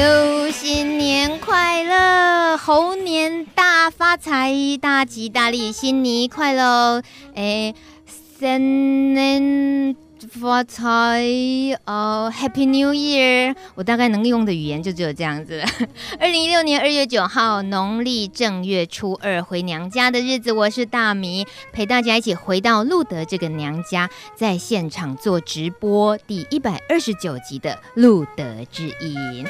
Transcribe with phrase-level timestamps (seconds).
[0.00, 4.50] 祝新年快乐，猴年大发财，
[4.80, 7.02] 大吉大利，新年快乐！
[7.34, 7.74] 哎，
[8.38, 9.94] 新年
[10.40, 11.22] 发财
[11.84, 13.54] 哦，Happy New Year！
[13.74, 15.66] 我大概能用的语言就只有这样子了。
[16.18, 29.46] 二零一六年二月九号，农历正月初二，回娘家的日子，我是大米，陪大家一起回到路德这个娘家，在现场做直播第一百二十九集的路德之音。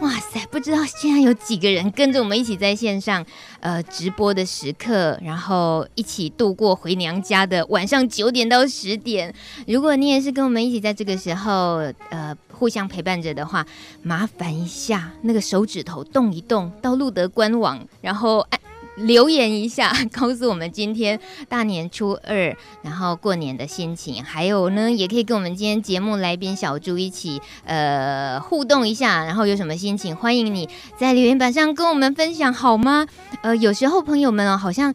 [0.00, 3.24] 哇塞，不知道现在有几个人跟着我们一起在线上，
[3.58, 9.34] 呃，直播的时刻，然后一起度过回娘家的晚上九点到十点。
[9.66, 13.66] 如果你也是跟我们一起在这个时候，呃，互相陪伴着的话，
[14.02, 18.60] 麻烦一下那个手指头动一动，到路德官网，然后按。
[18.98, 21.18] 留言一下， 告诉我们今天
[21.48, 24.22] 大年初二，然后过年的心情。
[24.22, 33.06] 还有呢，也可以跟我们今天节目来宾小猪一起呃互动一下，然后有什么心情，欢迎你在留言板上跟我们分享，好吗？
[33.42, 34.94] 呃，有时候朋友们哦，好像。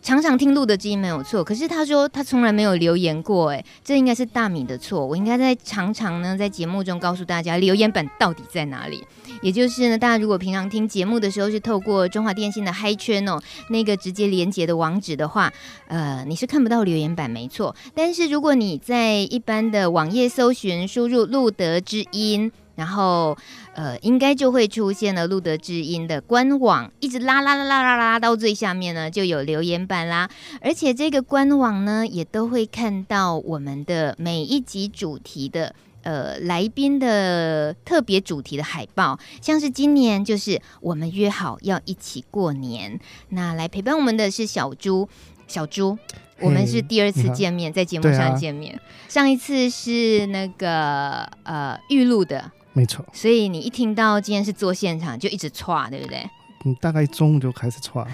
[0.00, 5.04] 常常听露德之音没有错，可是他说他从来没有留言过，哎，这应该是大米的错。
[5.04, 9.04] 我应该在常常呢在节目中告诉大家留言板到底在哪里。
[9.42, 15.52] 也就是呢，大家如果平常听节目的时候是透过中华电信的 Hi 圈哦那个直接连接的网址的话，
[15.88, 17.76] 呃，你是看不到留言板，没错。
[17.94, 22.50] 但是如果你在一般的网页搜寻，输入露德之音。
[22.78, 23.36] 然后，
[23.74, 30.30] 呃，应该就会出现了路德之音的官网，一直拉拉拉拉拉拉到最下面呢，就有留言板啦。
[30.60, 39.18] 而且这个官网呢，也都会看到我们的每一集主题的，呃，来宾的特别主题的海报。
[39.42, 45.08] 像是今年就是我们约好要一起过年，那来陪伴我们的是小猪，
[45.48, 45.98] 小猪，
[46.38, 52.52] 我们是第二次见面，在节目上见面，啊、上一次是那个呃玉露的。
[52.72, 56.28] 没错，所以你一听到今天是做现场，就一直歘，对不对？
[56.64, 58.06] 嗯，大概中午就开始歘。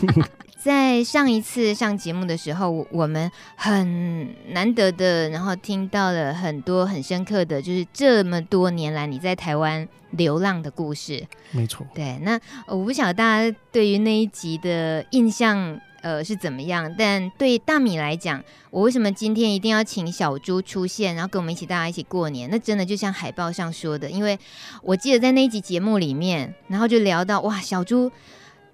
[0.62, 11.26] 在上一次上节目的时候，我们很难得的，然后听到了很多很深刻的，就是这么多年来你在台湾流浪的故事。
[11.50, 12.18] 没错，对。
[12.22, 15.80] 那我不晓得大家对于那一集的印象。
[16.04, 16.94] 呃，是怎么样？
[16.98, 22.46] 但对大米来讲，我为什么今天一定要请小猪出现，然后跟我们一起大家一起过年？
[22.50, 24.38] 那真的就像海报上说的，因为
[24.82, 28.12] 我记得在那一集节目里面，然后就聊到哇，小猪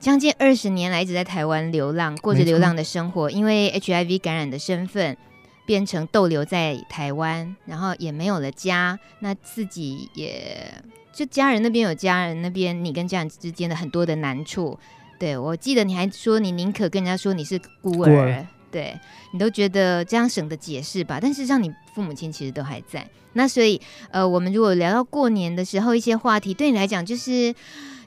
[0.01, 5.17] 将近二十年来一直在台湾流浪，过着流浪的生活，因为 HIV 感染的身份
[5.65, 14.77] 变成逗留在台湾，然后也没有了家，那自己也就家人那边有家人那边，你跟家人之间的很多的难处。
[15.21, 18.99] 对，我记得你还说你宁可跟人家说你是孤儿，孤儿对，
[19.35, 21.19] 你都觉得这样省得解释吧。
[21.21, 23.07] 但事实上，你父母亲其实都还在。
[23.35, 23.79] 那所以，
[24.11, 27.55] 呃，我们如果聊到过年的时候一些话题，对你来讲就是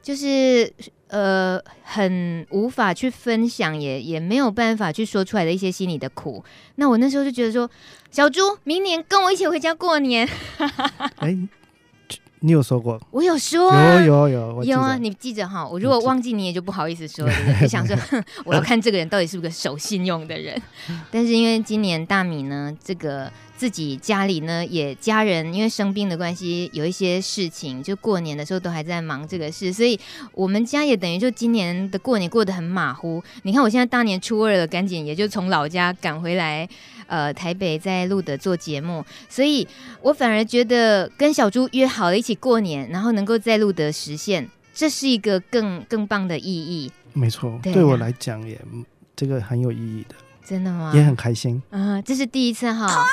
[0.02, 0.74] 就是
[1.10, 6.44] 呃很无法去分享，也也没有办法去说出来的一些心里的苦。
[6.78, 7.70] 那我那时候就觉得说，
[8.10, 10.28] 小猪，明年跟我一起回家过年。
[11.20, 11.38] 哎
[12.46, 13.00] 你有说过？
[13.10, 14.98] 我有说、啊，有有有，有啊！
[14.98, 17.34] 你记着哈，我如果忘记，你也就不好意思说了。
[17.62, 17.96] 你想说，
[18.44, 20.62] 我要看这个人到底是不是个守信用的人。
[21.10, 29.98] 但是因为今年大米呢，这个自己家里呢也家人因为生病的关系，有一些事情，就过年的时候都还在忙这个事，所以
[30.34, 33.24] 我们家也等于就今年的过年过得很马虎。
[33.44, 36.68] 你看我现在大年初二了，赶紧也就从老家赶回来。
[37.14, 39.68] 呃，台北在露德做节目，所以
[40.02, 46.92] 我反而觉得跟小猪约好了一起过年，然后能够在露德实现，这是一个更更棒的意义。
[47.14, 48.60] 没错，对，对我来讲也
[49.16, 50.16] 这个很有意义的。
[50.44, 50.92] 真的吗？
[50.96, 53.06] 也很开心啊，这是第一次哈。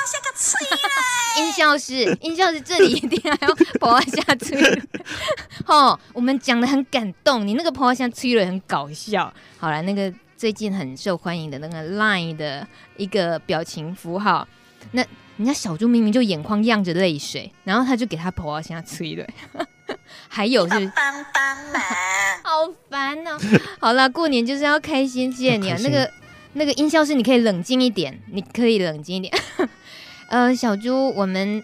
[1.37, 3.35] 音效是 音效是这里一定要
[3.79, 4.55] 泼下去。
[5.67, 9.31] 哦，我们讲的很感动，你那个泼下催了很搞笑。
[9.59, 10.11] 好了，那个。
[10.41, 12.67] 最近很受欢迎的那个 Line 的
[12.97, 14.47] 一个表情符号，
[14.93, 15.05] 那
[15.37, 19.27] 人家小猪明明就眼眶漾着泪水，然后他就给他婆婆先催了，
[20.27, 21.83] 还有是帮帮忙，
[22.41, 23.61] 好烦哦、喔。
[23.79, 25.77] 好了，过年就是要开心，谢谢你啊。
[25.83, 26.11] 那个
[26.53, 29.31] 那个音效是你可以冷静一点，你可以冷静一点。
[30.29, 31.63] 呃，小猪，我们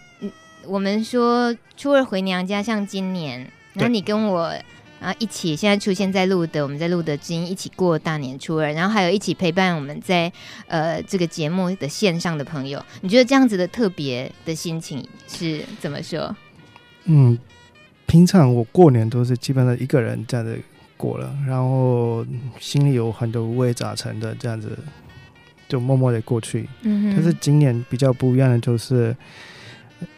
[0.64, 4.54] 我们说初二回娘家，像今年，然后你跟我。
[5.00, 10.32] 然后一起现在出现在露德，我们在露德之音一起过大年初二，然后还有一起陪伴我们在
[10.66, 16.34] 呃这个节目的线上的朋友，你觉得这样子的特别的心情是怎么说？
[17.04, 17.38] 嗯，
[18.06, 20.58] 平常我过年都是基本上一个人这样子
[20.96, 22.26] 过了，然后
[22.58, 24.76] 心里有很多五味杂陈的这样子，
[25.68, 26.68] 就默默的过去。
[26.82, 29.16] 嗯，但是今年比较不一样的就是，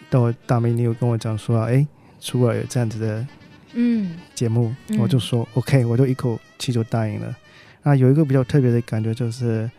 [0.09, 1.87] 等我大美女有跟我讲说，哎，
[2.19, 3.27] 初二有这样子的。
[3.75, 7.37] 嗯节目，我就说、嗯、OK，我就一口气就答应了。
[7.83, 9.71] 那有一个比较特别的感觉就是，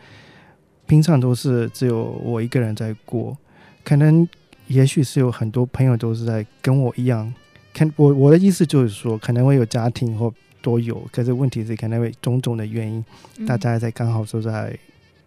[0.87, 3.37] 平常都是只有我一个人在过，
[3.83, 4.27] 可能
[4.67, 7.33] 也许是有很多朋友都是在跟我一样。
[7.73, 13.05] 看我我的意思就是说，可能会有家庭或都有，可是问题是可能会种种的原因，
[13.37, 14.77] 嗯、大家在刚好都在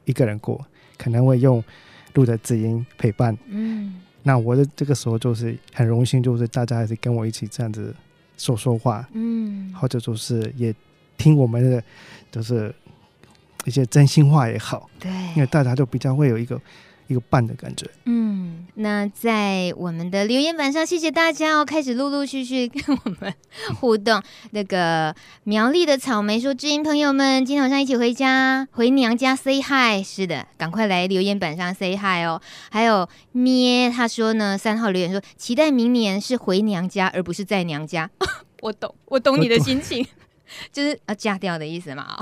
[0.04, 0.64] 一个人过，
[0.98, 1.62] 可能会用
[2.14, 3.36] 录的字音陪伴。
[3.48, 7.94] 嗯，那我的这个时候就是很荣幸，就是大家还是跟我一起这样子
[8.44, 10.74] 说说话，嗯，或者就是也
[11.16, 11.82] 听我们的。
[12.34, 12.74] 就是
[13.64, 16.60] 一些真心话也好，对，因为大家都比较会有一个
[17.06, 17.88] 一个伴的感觉。
[18.04, 23.34] 嗯，那在我们的留言板上，谢谢大家哦，开始陆陆续续跟我们
[23.80, 24.22] 互动。
[24.52, 25.14] 那个
[25.44, 32.40] 苗栗的草莓说：“知音朋友们，今天晚上一起回家回娘家 say hi。”是的，赶快来留言板上 say hi 哦。
[32.70, 38.10] 还有咩，他说呢，三号留言说：“期待明年是回娘家，而不是在娘家。
[38.62, 40.06] ”我懂，我懂你的心情。
[40.70, 42.16] 就是要嫁掉的意思嘛？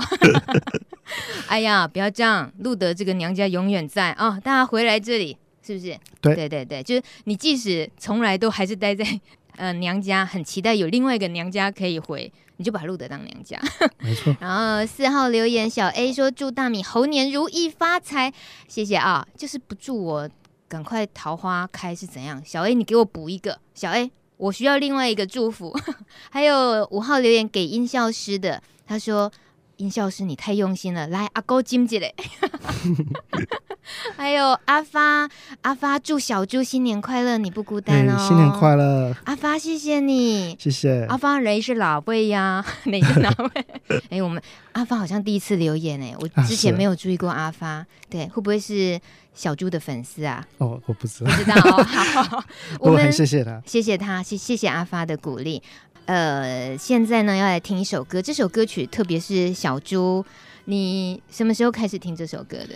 [1.47, 4.41] 哎呀，不要这样，路德这个娘家永远在啊、哦！
[4.43, 5.97] 大家回来这里是不是？
[6.21, 9.05] 对对对对，就是你即使从来都还是待在
[9.57, 13.59] 呃娘家，很期待有另外一个娘家可以回，你就把路德当娘家。
[13.99, 14.35] 没错。
[14.41, 18.33] 然后四号留言小 A 说祝大米猴年如意发财，
[18.67, 19.27] 谢谢啊！
[19.37, 20.29] 就是不祝我
[20.67, 22.41] 赶快桃花开是怎样？
[22.43, 24.11] 小 A 你给我补一个，小 A。
[24.37, 25.73] 我需要另外一个祝福，
[26.29, 29.31] 还有五号留言给音效师的，他说
[29.77, 32.13] ：“音效师你太用心了，来阿哥金姐嘞。
[34.15, 35.29] ”还有阿发，
[35.61, 42.63] 阿发祝小猪新年快乐，你不孤单哦，新年快乐，阿发谢谢你，谢谢阿发，人是哪位呀？
[42.85, 43.65] 哪个哪位？
[44.09, 44.41] 哎，我们
[44.71, 48.99] 阿发好像第一次留言哎，我之前没有注意过阿发，啊、对，会不会是？
[49.33, 51.83] 小猪的粉丝啊，哦，我不知道，不知道哦。
[51.83, 52.43] 好，
[52.79, 55.59] 我们很谢谢他，谢谢他，谢谢谢阿发的鼓励。
[56.05, 60.25] 呃，现在呢要来听一首歌，这首歌曲特别是小猪，
[60.65, 62.75] 你什么时候开始听这首歌的？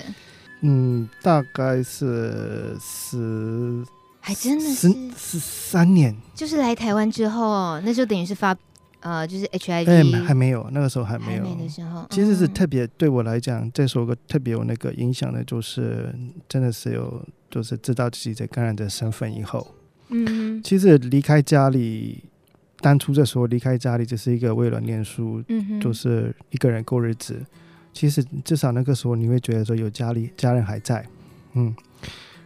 [0.62, 3.86] 嗯，大概是十，
[4.20, 8.56] 还真的是十三年，就是来台湾之后，那时候等于是发。
[9.00, 11.44] 呃，就是 HIV，哎，还没有，那个时候还没有。
[11.56, 16.14] 的时候，其实是特别对我来讲，这首歌特别有那个影响的，就是
[16.50, 19.76] 真的是有，就是知道自己在感染的身份以后，
[20.10, 22.24] 嗯，其实离开家里，
[22.80, 27.42] 当初这时候离开家里，只是一个为了念书，嗯，就是一个人过日子。
[27.94, 31.06] 其实至少那个时候，你会觉得说有家里家人还在，
[31.54, 31.76] 嗯，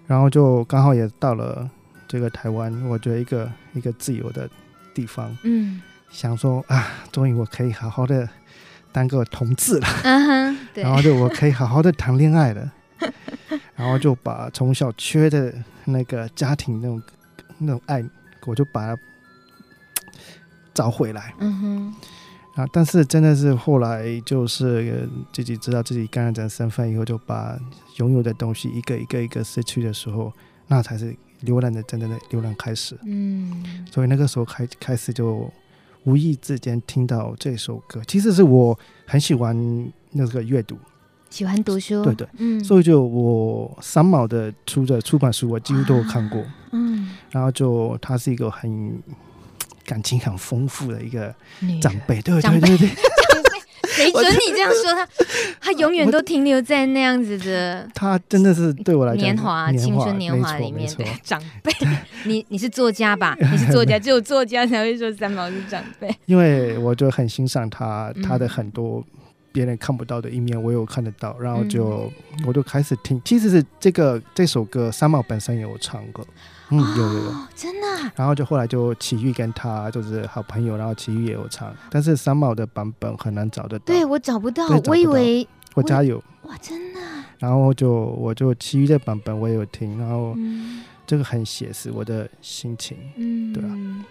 [0.08, 1.70] 然后就刚好也到了
[2.08, 4.50] 这个台湾，我觉得一个一个自由的
[4.94, 5.82] 地方，嗯。
[6.10, 8.28] 想说啊，终于我可以好好的
[8.92, 12.70] 当个同志了，uh-huh, 然后就我可以好好的谈恋爱了，
[13.78, 15.54] 然后就把从小缺的
[15.86, 17.02] 那个家庭那种
[17.60, 18.04] 那种爱，
[18.46, 19.02] 我就把它
[20.74, 21.34] 找回来。
[21.40, 27.58] 嗯哼，啊，但是真的是后来就是自己知道自己感染者身份以后，就把
[27.98, 30.32] 拥有的东西一个一个一个失去的时候，
[30.68, 32.98] 那才是流浪的真正的流浪开始。
[33.04, 35.52] 嗯，所以那个时候开开始就。
[36.04, 38.76] 无意之间听到这首歌，其实是我
[39.06, 39.56] 很喜欢
[40.14, 40.76] 那个阅读，
[41.30, 49.00] 喜欢读书，对对，嗯，所以就我三毛的出的出版书，我几乎都有看过，嗯，然后就他是一个很
[49.92, 51.36] 感情很丰富的一个
[51.82, 52.90] 长辈，对对对对。
[53.92, 55.06] 谁 准你这样说他，
[55.60, 57.86] 他永远都停留在那样子的。
[57.94, 61.70] 他真的是对我来讲，年华、青春年华里面的长辈。
[62.24, 63.36] 你你是作家吧？
[63.42, 66.10] 你是作家，只有作家才会说三毛是长辈。
[66.26, 69.04] 因为我就很欣赏他，他的很多
[69.52, 71.38] 别人看不到的一面，我有看得到。
[71.40, 72.12] 然后就
[72.46, 76.26] 我就开始听，其实是这个这首歌，三毛本身也有唱过。
[76.70, 78.12] 嗯，有有有，真的。
[78.16, 83.86] 然后就后来就奇遇跟他就是好朋友，然后奇遇也有唱，但是三毛的版本很难找得到。
[83.86, 86.24] 对，我找不到，我以为我家有。
[86.44, 87.00] 哇，真的。
[87.40, 90.36] 然后就我就奇遇的版本我也有听，然后
[91.06, 92.98] 这个很写实我的心情。
[93.18, 94.06] 嗯，对啊。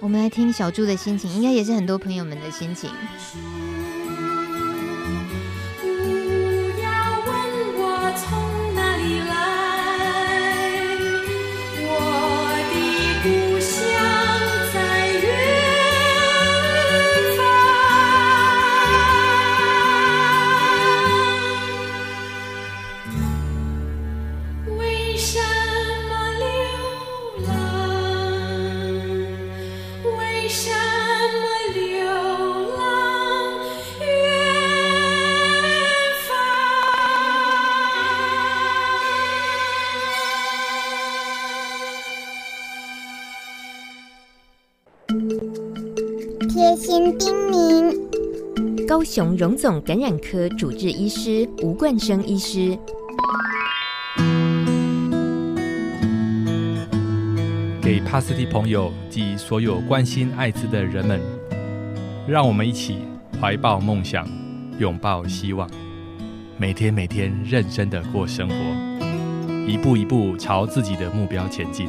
[0.00, 2.90] 我们来听小猪的心情，应该也是很多朋友们的心情。
[8.24, 8.57] told
[46.86, 47.18] 您。
[48.86, 52.78] 高雄荣总感染科主治医师吴冠生医师，
[57.82, 61.20] 给帕斯蒂朋友及所有关心艾滋的人们，
[62.26, 62.98] 让我们一起
[63.40, 64.26] 怀抱梦想，
[64.78, 65.68] 拥抱希望，
[66.56, 68.54] 每天每天认真的过生活，
[69.66, 71.88] 一步一步朝自己的目标前进。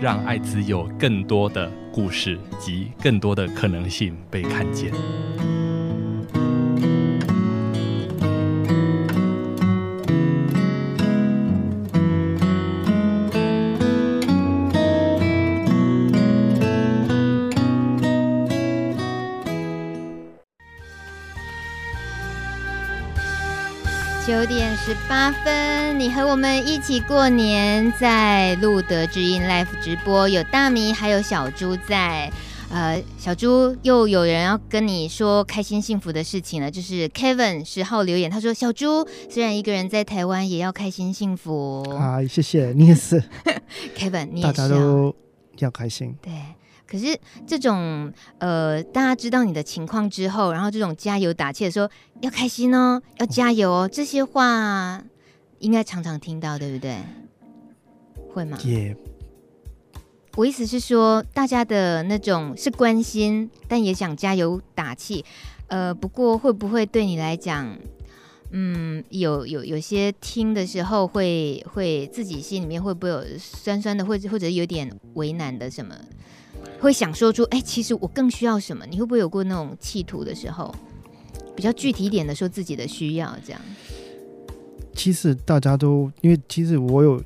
[0.00, 4.92] 让艾滋有更多的故事及更多的可能性被看见。
[24.28, 25.67] 九点十八分，
[25.98, 32.30] 你和我们一起过年，在路德之音 Live 直播，有大米，还有小猪在。
[32.70, 43.20] 呃，小猪又有人要跟你说开心幸福的事情了，就是 Kevin 十号留言，他说：“小猪虽然一个人在台湾，也要开心幸福。”啊，谢谢你也是，
[43.98, 45.12] Kevin，你也是，大家都
[45.58, 46.14] 要开心。
[46.22, 46.32] 对。
[46.86, 51.90] 可是这种呃，大家知道你的情况之后，然后这种加油打气的说
[52.20, 55.02] 要开心哦，要加油哦，这些话
[55.60, 56.98] 应该常常听到，对不对？
[58.32, 58.58] 会吗？
[58.64, 58.96] 也，
[60.36, 65.24] 我意思是说，大家的那种是关心，但也想加油打气。
[65.68, 67.76] 呃，不过会不会对你来讲，
[68.52, 75.94] 嗯，有有有些听的时候会会自己心里面会不会有酸酸的，或者或者有点为难的什么？
[76.80, 78.86] 会想说出，哎，其实我更需要什么？
[78.86, 80.74] 你会不会有过那种企图的时候，
[81.56, 83.60] 比较具体一点的说自己的需要这样？
[84.98, 87.22] 其实大家都，因为其实我有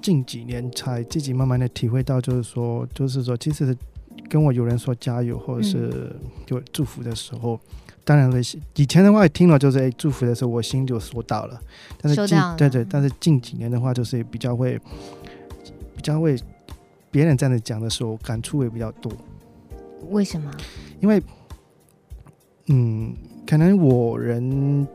[0.00, 3.76] 近几年才自己慢慢的体会到，就是说，就是说，其实
[4.30, 7.60] 跟我有人说加油或者是就祝福的时候，嗯、
[8.02, 8.40] 当然了，
[8.76, 11.60] 以前的话听了就是哎祝福的时候，我心就收到了。
[12.00, 14.80] 但是近对对，但是近几年的话，就是比较会
[15.94, 16.34] 比较会。
[17.12, 19.12] 别人这样子讲的时候，感触也比较多。
[20.10, 20.48] 为什么？
[21.00, 21.20] 因为，
[22.66, 23.12] 嗯，
[23.44, 24.86] 可能我人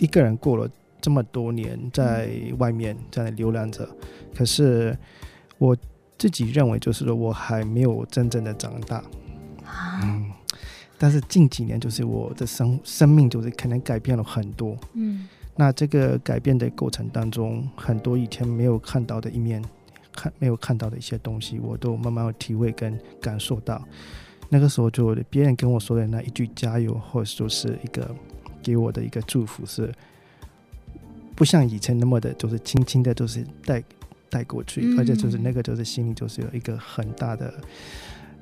[0.00, 0.68] 一个人过了
[1.02, 3.86] 这么多年，在外面在流浪着，
[4.34, 4.96] 可是
[5.58, 5.76] 我
[6.16, 9.04] 自己认为，就是说我还没有真正的长大。
[10.02, 10.30] 嗯，
[10.96, 14.74] 但是近几年，就是我的生生命，就是可能改变了很多。
[14.94, 19.62] 嗯，那这个改变的过程当中，很多以前没有看到的一面。
[20.14, 23.82] 看没有看到的一些东西，我都慢慢有体会跟感受到。
[24.50, 28.14] 那个时候，就别人跟我说的那一句加油，或者说是一个
[28.62, 29.90] 给我的一个祝福，是
[31.34, 33.82] 不像以前那么的，就是轻轻的，就是带
[34.30, 37.52] 带过去，嗯、而且就是那个就是心里就是有一个很大的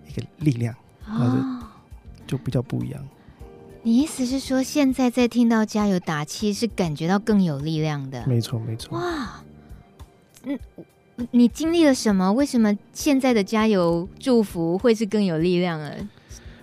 [0.09, 1.63] 一个力量，或者、哦、
[2.27, 3.03] 就比较不一样。
[3.83, 8.27] 你意思是说，现在在听到加油打气，是感觉到更有力量的？
[8.27, 8.99] 没错，没错。
[8.99, 9.43] 哇，
[10.45, 10.59] 嗯。
[11.33, 12.33] 你经历了什么？
[12.33, 15.95] 为什么现在的加油祝福会是更有力量了？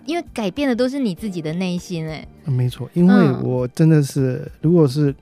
[0.03, 2.89] 因为改变的都是你自己的内心，哎，没错。
[2.95, 5.13] 因为我真的是，嗯、如果是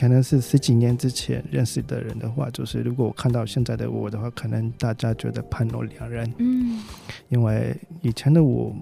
[0.00, 6.32] 可能是十几年之前认识的人的话，就是如果我看到现在的我的话，可能大家觉得判若两人。
[6.38, 6.80] 嗯，
[7.28, 8.74] 因为以前的我。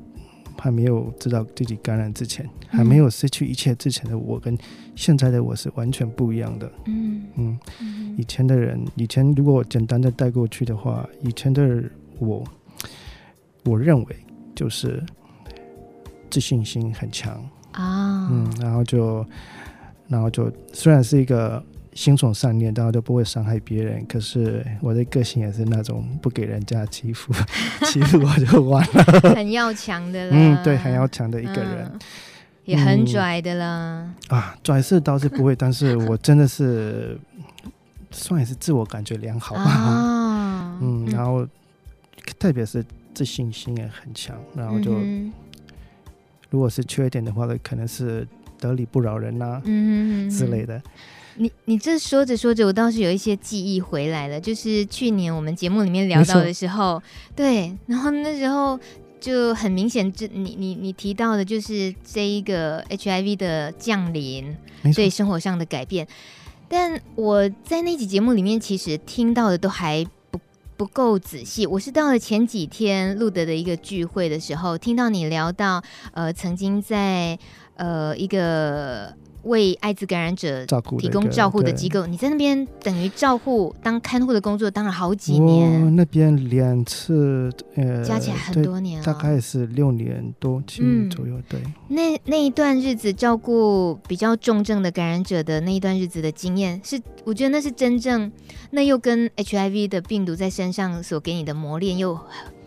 [0.60, 4.58] 还没有知道自己感染之前，还没有失去一切之前的我，跟
[4.96, 6.68] 现在的我是完全不一样的。
[6.86, 7.58] 嗯嗯，
[8.18, 11.84] 以前的人，以前如果我简单的带过去的话，以前的
[12.18, 12.42] 我，
[13.66, 14.16] 我认为
[14.52, 15.00] 就是
[16.28, 17.34] 自信心很强
[17.70, 18.24] 啊。
[18.24, 19.24] 哦、嗯，然后就，
[20.08, 21.62] 然后就虽然是一个。
[21.94, 24.06] 心存善念，大家都不会伤害别人。
[24.06, 27.32] 可是我的个性也是那种不给人家欺负，
[27.90, 29.02] 欺负我就完了。
[29.34, 30.30] 很要强的了。
[30.32, 32.00] 嗯，对，很要强的一个人，嗯、
[32.66, 34.14] 也很拽的啦。
[34.28, 37.18] 嗯、啊，拽是倒是不会，但是我真的是
[38.12, 39.64] 算也是自我感觉良好吧。
[39.64, 41.50] 哦、 嗯，然后、嗯、
[42.38, 45.32] 特别是自信心也很强，然后就、嗯、
[46.48, 48.24] 如果是缺点的话，可能是
[48.60, 50.80] 得理不饶人呐、啊，嗯哼之类的。
[51.40, 54.40] 你你这说着说着，我倒是有一些记忆回来了。
[54.40, 57.00] 就是去年我们节目里面聊到的时候，
[57.36, 58.76] 对，然后那时候
[59.20, 66.08] 就很明显，这你你你提到的就是这一个 HIV 的降临，错对生活上的改变。
[66.68, 70.40] 但我在那集节目里面，其实听到的都还不
[70.76, 71.64] 不够仔细。
[71.66, 77.38] 我是到了前几天录的的一个聚会的时候，听到你聊到，呃，曾经在
[77.78, 79.12] 呃一个。
[79.44, 80.66] 为艾滋感染者
[80.98, 85.84] 提供照护的机构，你在那边等于照护当看护的工作当了好几年。
[85.84, 91.34] 我那边两次，呃，加起来很多年了，大概是六年多七年左右。
[91.34, 98.30] 嗯、对，那那一段日子照顾比较重症的感染者的那一段日子的经验，是我觉得那是真正，
[98.72, 102.18] 那又跟 HIV 的病毒在身上所给你的磨练又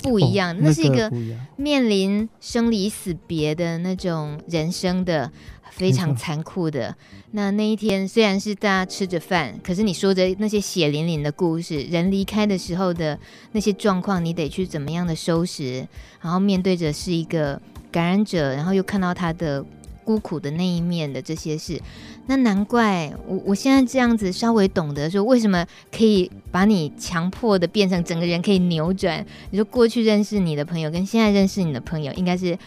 [0.04, 0.52] 不一样。
[0.52, 1.12] 哦、那，那是一个
[1.56, 5.32] 面临生离死别的那种人生的。
[5.74, 6.94] 非常残酷的。
[7.32, 13.18] 那那一天，虽然是大家吃着饭，可是你说着那些血淋淋的故事，人离开的时候的
[13.54, 15.88] 那些状况，你得去怎么样的收拾？
[16.20, 19.66] 然后面对着是一个感染者，然后又看到他的
[20.04, 21.82] 孤苦的那一面的这些事，
[22.28, 29.26] 那难怪我我现在这样子稍微懂得说，为什么可以把你强迫的变成整个人可以扭转？
[29.50, 32.58] 你说过去认识你的朋友跟现在认识你的朋友，应该是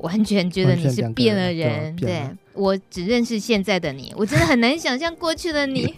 [0.00, 2.22] 完全觉得你是变了人，对。
[2.52, 5.94] 我只认识现在的你，我真的很难想象过去的你，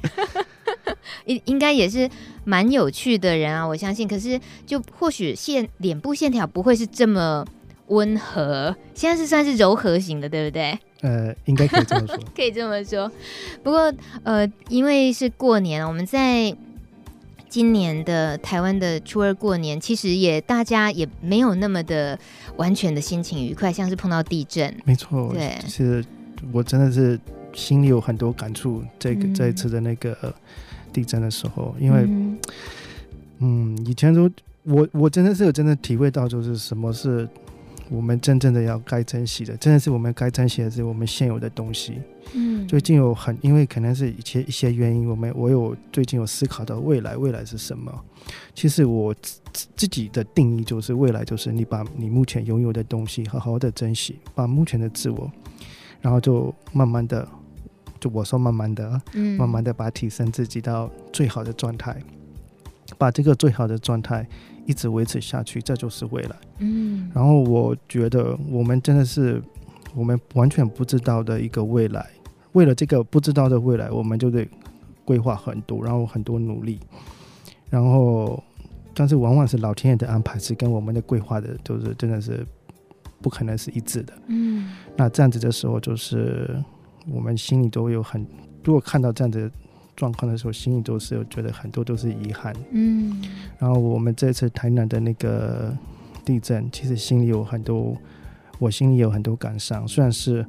[1.25, 2.09] 应应该也是
[2.45, 4.07] 蛮有趣的人啊，我相信。
[4.07, 7.45] 可是就或许线脸部线条不会是这么
[7.89, 10.79] 温和，现在是算是柔和型的，对不对？
[11.01, 13.11] 呃，应该可以这么说， 可以这么说。
[13.63, 16.57] 不过呃，因为是过年，我们在
[17.49, 22.19] 今年的台湾的初二过年，其实也大家也没有那么的
[22.57, 26.05] 完全的心情愉快，像是碰到地震，没错，对，是。
[26.51, 27.17] 我真的是
[27.53, 30.35] 心里有很多感触，这个、嗯、这一次的那个
[30.93, 32.39] 地震的时候，因为嗯，
[33.39, 34.29] 嗯，以前都
[34.65, 37.29] 我我真的是有真的体会到，就是什么是
[37.93, 42.01] 我们真正的要该珍惜的，真的是我们该珍惜的是我们现有的东西。
[42.33, 47.93] 嗯，最近有很因为可能是一些一些原因，我们我有最近有思考到未来，未来是什么？
[48.55, 55.31] 其实我自自己的定义就是未来就是你把你目前拥有的东西好好的珍惜，把目前的自我。
[56.01, 57.29] 然后就慢慢的，
[58.01, 61.97] 就我说慢慢的，嗯，慢慢的把提升自己到最好的状态，
[62.97, 64.27] 把这个最好的状态
[64.67, 66.37] 一直维持下去，这就是未来。
[66.59, 69.43] 嗯，然后我觉得我们真的是
[69.95, 72.07] 我们完全不知道的一个未来，
[72.53, 74.47] 为了这个不知道的未来，我们就得
[75.05, 76.79] 规划很多，然后很多努力，
[77.71, 78.43] 然后
[78.95, 82.47] 但是往往是老天爷的安排是跟我们的规划的，就是真的是。
[83.21, 86.61] 不可能是一致的，嗯，那这样子的时候，就是
[87.09, 88.27] 我们心里都有很，
[88.65, 89.49] 如果看到这样子
[90.03, 93.23] 状况的时候，心里都是有觉得很多都是遗憾，嗯，
[93.61, 95.73] 然后我们这次台南的那个
[96.25, 97.97] 地震，其实心里有很多，
[98.59, 100.45] 我心里有很多感伤，虽然是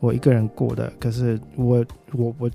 [0.00, 2.50] 我一个人过的，可是我我我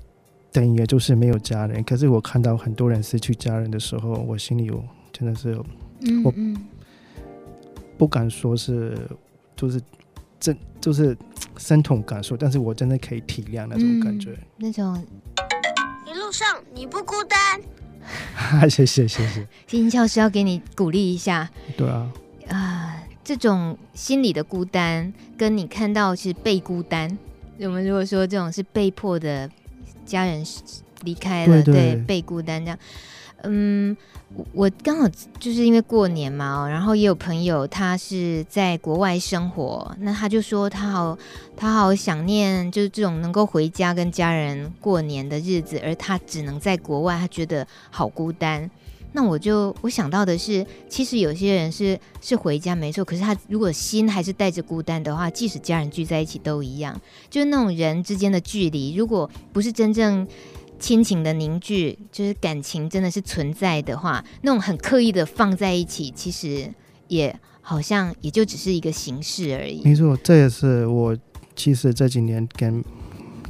[0.52, 5.66] 等于也就是没有家人，可是我看到很多人失去家人的时候，我心里有真的是有，
[6.00, 6.34] 嗯，我。
[7.96, 8.98] 不敢说是，
[9.54, 9.80] 就是，
[10.40, 11.16] 真就是
[11.56, 15.43] 深同感受，但是我真的可以体谅那种感觉，嗯、那种一
[16.24, 17.60] 路上你不孤单。
[18.70, 21.50] 谢谢谢谢，金教师要给你鼓励一下。
[21.76, 22.10] 对啊，
[22.48, 27.18] 啊、呃，这种心理的孤单，跟你看到是被孤单。
[27.60, 29.50] 我们如果说这种是被迫的
[30.06, 30.42] 家人
[31.02, 32.78] 离开了，对，对，对，被孤单这样。
[33.46, 33.96] 嗯，
[34.52, 41.18] 我刚好就是因为过年嘛，然后也有朋友他是在国外生活，那他就说他好
[41.56, 48.70] 他好想念，就是这种能够回家跟家人过年的日子，而他只能在国外，他觉得好孤单。
[49.12, 60.26] 那我就我想到的是，其实有些人是是回家没错，可是他如果心还是带着孤单的话，即使家人聚在一起都一样，就是那种人之间的距离，如果不是真正。
[60.78, 66.68] 亲情的凝聚，就是感情真的是存在的话，那种很刻意的放在一起，其实
[67.08, 69.82] 也好像也就只是一个形式而已。
[69.82, 71.16] 没错，这也是我
[71.56, 72.84] 其实这几年跟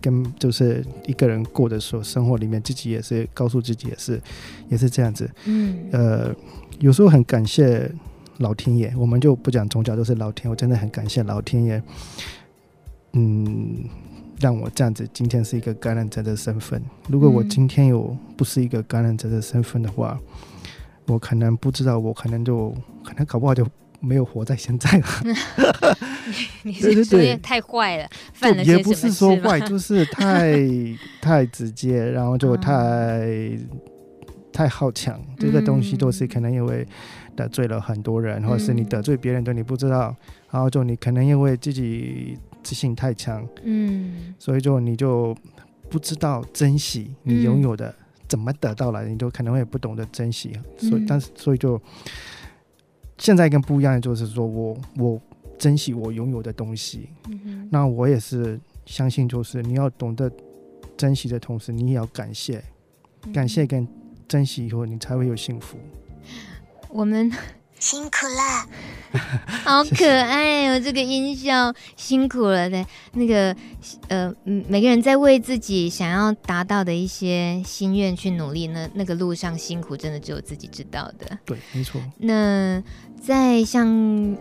[0.01, 4.21] 跟就是一个人过的时候，生活里面自己也是告诉自己也是
[4.69, 5.29] 也是这样子。
[5.47, 6.35] 嗯，呃，
[6.79, 7.91] 有时候很感谢
[8.39, 11.83] 老天爷，我们就不讲宗教，就是老天，我真的很感谢老天爷。
[13.13, 13.89] 嗯。
[14.41, 16.83] 让我这样子，今天是一个感染者的身份。
[17.09, 20.75] 如果我今天有不是一个感染者的身份的话，嗯、
[21.07, 22.71] 我可能不知道，我可能就
[23.05, 23.67] 可能搞不好就
[24.01, 25.07] 没有活在现在了。
[26.63, 28.09] 你是说也太坏了？
[28.65, 30.59] 也不是说 坏，就是太
[31.21, 33.59] 太直接，然后就太、哦、
[34.55, 35.21] 太好强。
[35.37, 36.89] 这个东西都是可能因为
[37.37, 40.17] 得罪了很多人，嗯、或者是你得罪别人的你不知道，
[40.51, 42.39] 然后就你可能因为自己。
[42.65, 45.37] 自信太强，嗯，所以就你就
[45.91, 47.95] 不知道珍惜你拥有的，嗯、
[48.27, 51.79] 怎么得到了，你就可能会不懂得珍惜，嗯、所以但是所以就
[53.19, 55.21] 现在跟不一样的就是说我我
[55.59, 60.33] 珍惜我拥有的东西，嗯、那我也是相信就是你要懂得
[60.97, 62.65] 珍惜的同时，你也要感谢，
[63.31, 63.87] 感谢跟
[64.29, 65.79] 珍惜以后，你才会有幸福。
[66.89, 67.33] 我们。
[67.77, 69.21] 辛苦了，
[69.63, 70.81] 好可爱哦！
[70.81, 73.55] 这个音效辛苦了的，那个
[74.09, 81.39] 呃，每个人在为自己想要达到的一些心愿去努力，那那个路上辛苦，真的只有自己知道的。
[81.45, 82.01] 对，没错。
[82.17, 82.83] 那。
[83.27, 83.89] 在像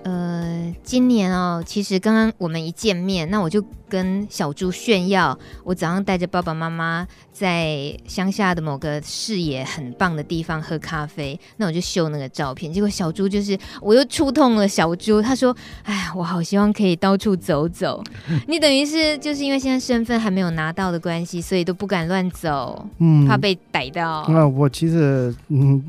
[0.04, 18.04] 呃今年哦，其实刚刚我们一见面，那我就跟小猪炫耀，我早上带着爸爸妈妈在乡下的某个视野很棒的地方喝咖啡，那我就秀那个照片，结果小猪就是我又触痛了小猪，他说：“哎，我好希望可以到处走走。
[18.50, 24.26] ”你等于是就是因为现在身份还没有拿到的关系，所以都不敢乱走，嗯，怕被逮到。
[24.28, 25.82] 那我其实嗯。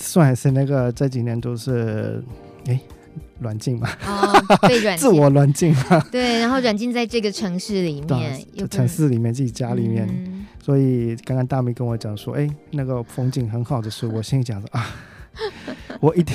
[0.00, 2.24] 算是那个这几年都是，
[2.66, 2.80] 哎，
[3.38, 4.32] 软禁嘛，哦，
[4.66, 14.86] 被软禁， 自我软禁嘛，对，然后软禁在这个城市里面，就城市里面自己家里面，嗯、所以刚刚大米跟我讲说，哎，那个风景很好的时候，我心里讲说啊，
[16.00, 16.34] 我一定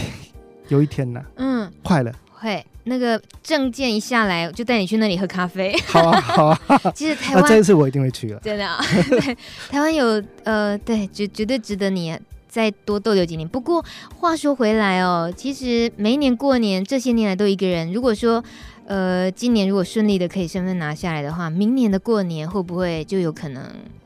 [0.68, 6.60] 有一天呢，嗯，快了，会那个证件一下来，就带你去那里喝咖啡， 好啊，好啊，
[6.94, 9.36] 其实台湾、啊、这一次我一定会去了，真的、啊，对，
[9.70, 12.16] 台湾有呃，对，绝绝对值得你。
[12.56, 13.46] 再多逗留几年。
[13.46, 13.84] 不过
[14.16, 17.92] 话说回来哦，其实每一年过年这些年来都一个人。
[17.92, 18.42] 如果说，
[18.86, 23.62] 呃，今年如果顺利的可以身份拿下来的话，明年的过年会不会就有可能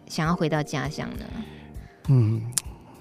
[0.07, 1.25] 想要回到家乡呢？
[2.07, 2.41] 嗯，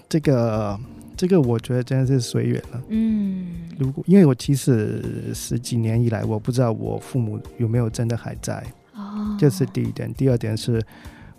[0.07, 0.79] 这个
[1.17, 2.83] 这个我觉得真的是随缘了。
[2.89, 3.47] 嗯，
[3.79, 8.63] 如果因为我其实十几年以来，我不知道我父母有没有真的还在。
[8.93, 10.13] 哦，这是第一点。
[10.13, 10.85] 第二点是，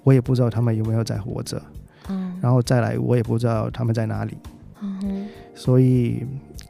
[0.01, 1.61] 我也不知道他们有没有在活着。
[2.09, 4.37] 嗯，然后再来，我也不知道他们在哪里，
[4.81, 6.25] 嗯，所以，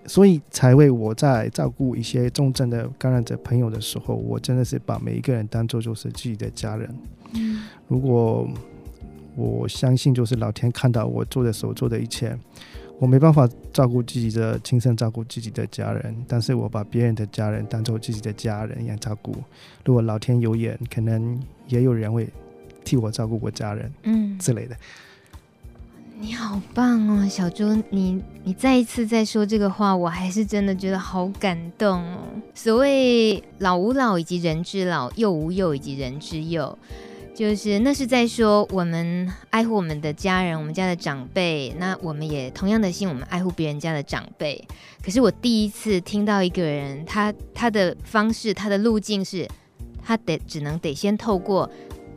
[0.05, 6.93] 所以才为我在照顾一些重症的感染者朋友的时候，我真的是把每一个人当做就是自己的家人。
[7.33, 8.47] 嗯，如果
[9.35, 12.37] 我相信就是老天看到我做的所做的一切，
[12.97, 19.33] 我没办法照顾自己的亲身照顾自己的家人，但是我把别人的家人当做自己的家人一样照顾。
[19.85, 22.27] 如果老天有眼，可能也有人会
[22.83, 24.75] 替我照顾我家人，嗯之类的。
[26.21, 32.19] 你好棒哦，小猪，你你再一次再说这个话，我还是真的觉得好感动哦。
[32.53, 36.77] 所谓老吾老以及人之老，幼吾幼以及人之幼，
[37.33, 44.61] 就是那是在说我们爱护我们的家人，我们家的长辈，那我们也同样的心，我们爱护别人家的长辈。
[45.01, 49.47] 可是我第一次听到一个人，他他的方式，他的路径是，
[50.03, 51.71] 他得只能得先透过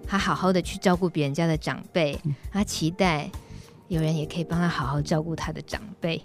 [0.05, 2.19] 他好好的去照顾别人家的长辈，
[2.51, 3.31] 他期待。
[3.93, 6.23] 有人也可以帮他好好照顾他的长辈。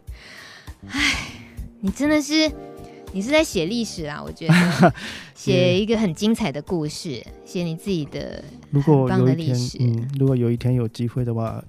[0.87, 1.27] 哎，
[1.81, 2.49] 你真的是，
[3.11, 4.23] 你是在写历史啊！
[4.23, 4.93] 我觉得
[5.35, 8.41] 写一个很精彩的故事，写你自己的。
[8.71, 11.61] 如果有一天，嗯，如果有一天有机会的话，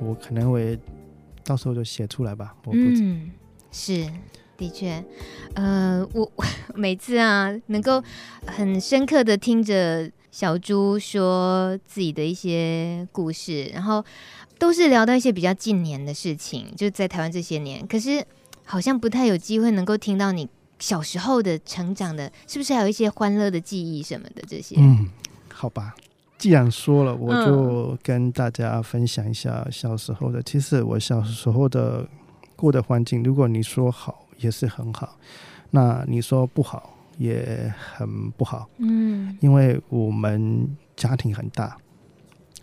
[0.00, 0.78] 我可能会
[1.42, 2.54] 到时候就写出来吧。
[2.66, 3.30] 我不嗯，
[3.72, 4.06] 是
[4.58, 5.02] 的确，
[5.54, 6.30] 呃，我
[6.76, 8.02] 每次啊，能够
[8.46, 14.04] 很深刻的听着小猪说自己的一些故事，然后。
[14.60, 18.22] 都是聊到一些比较近年的事情，就在台湾这些年，可是
[18.62, 20.46] 好像不太有机会能够听到你
[20.78, 24.76] 小时候的成长的，是不是还有一些欢乐的记忆什么的这些？
[24.78, 25.08] 嗯，
[25.50, 25.94] 好吧，
[26.36, 30.40] 既然说了，我就跟大家分享一下小时候的。
[30.40, 32.06] 嗯、其实我小时候的
[32.54, 35.16] 过的环境，如果你说好也是很好，
[35.70, 38.68] 那你说不好也很不好。
[38.76, 41.78] 嗯，因为我们家庭很大，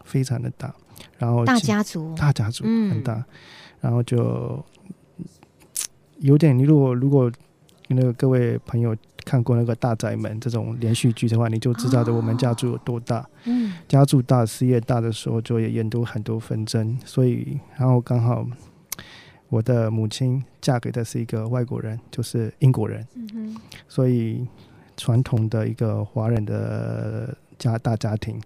[0.06, 0.72] 非常的大。
[1.18, 3.26] 然后大家族，大家族很大，嗯、
[3.82, 4.64] 然后就
[6.20, 6.58] 有点。
[6.58, 7.32] 你如果如果
[7.88, 13.20] 那个各位朋友看过那个《大宅门》这种连续剧的话，你就知道的我们家族有多大。
[13.20, 16.98] 哦、嗯，家族大，事业大的时候，就也演都很多纷争。
[17.06, 18.46] 所以，然后刚好
[19.50, 23.06] 我的母亲嫁给的是一个外国人，就是英国人。
[23.16, 23.56] 嗯哼，
[23.88, 24.46] 所以
[24.96, 28.40] 传统的一个华人的家大家庭。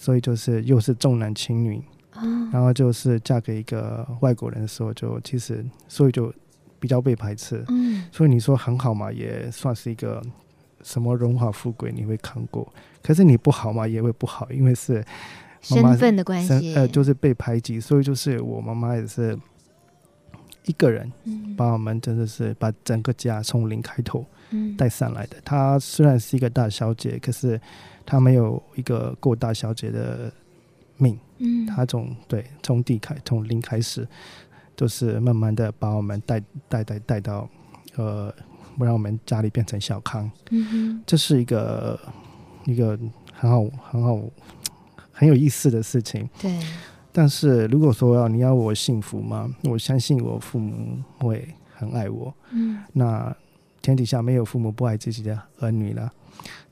[0.00, 1.76] 所以就是又是重男轻女，
[2.14, 6.32] 哦、然后就是嫁给一个外国人的时候，就其实所以就
[6.78, 7.62] 比较被排斥。
[7.68, 10.22] 嗯，所以你说很好嘛，也算是一个
[10.82, 12.66] 什么荣华富贵你会看过。
[13.02, 15.04] 可是你不好嘛，也会不好，因为是
[15.60, 17.78] 身份的关系，呃，就是被排挤。
[17.78, 19.38] 所以就是我妈妈也是
[20.64, 21.12] 一个人
[21.58, 24.24] 把我们真的是把整个家从零开头
[24.78, 25.36] 带上来的。
[25.36, 27.60] 嗯、她虽然是一个大小姐，可是。
[28.10, 30.32] 他没有一个过大小姐的
[30.96, 34.04] 命，嗯，他从对从地开从零开始，
[34.76, 37.48] 就是慢慢的把我们带带带带到，
[37.94, 38.34] 呃，
[38.76, 41.96] 不让我们家里变成小康，嗯哼，这是一个
[42.64, 42.98] 一个
[43.32, 44.20] 很好很好
[45.12, 46.28] 很有意思的事情。
[46.40, 46.58] 对。
[47.12, 49.48] 但是如果说要你要我幸福吗？
[49.62, 51.46] 我相信我父母会
[51.76, 52.34] 很爱我。
[52.50, 52.82] 嗯。
[52.92, 53.32] 那
[53.80, 56.12] 天底下没有父母不爱自己的儿女了。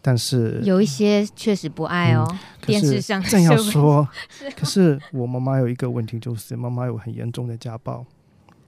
[0.01, 2.27] 但是有一些确实不爱哦。
[2.31, 4.09] 嗯、电视上正要说，
[4.57, 8.05] 可是我妈妈有一个问题，就是妈妈有很严重的家暴。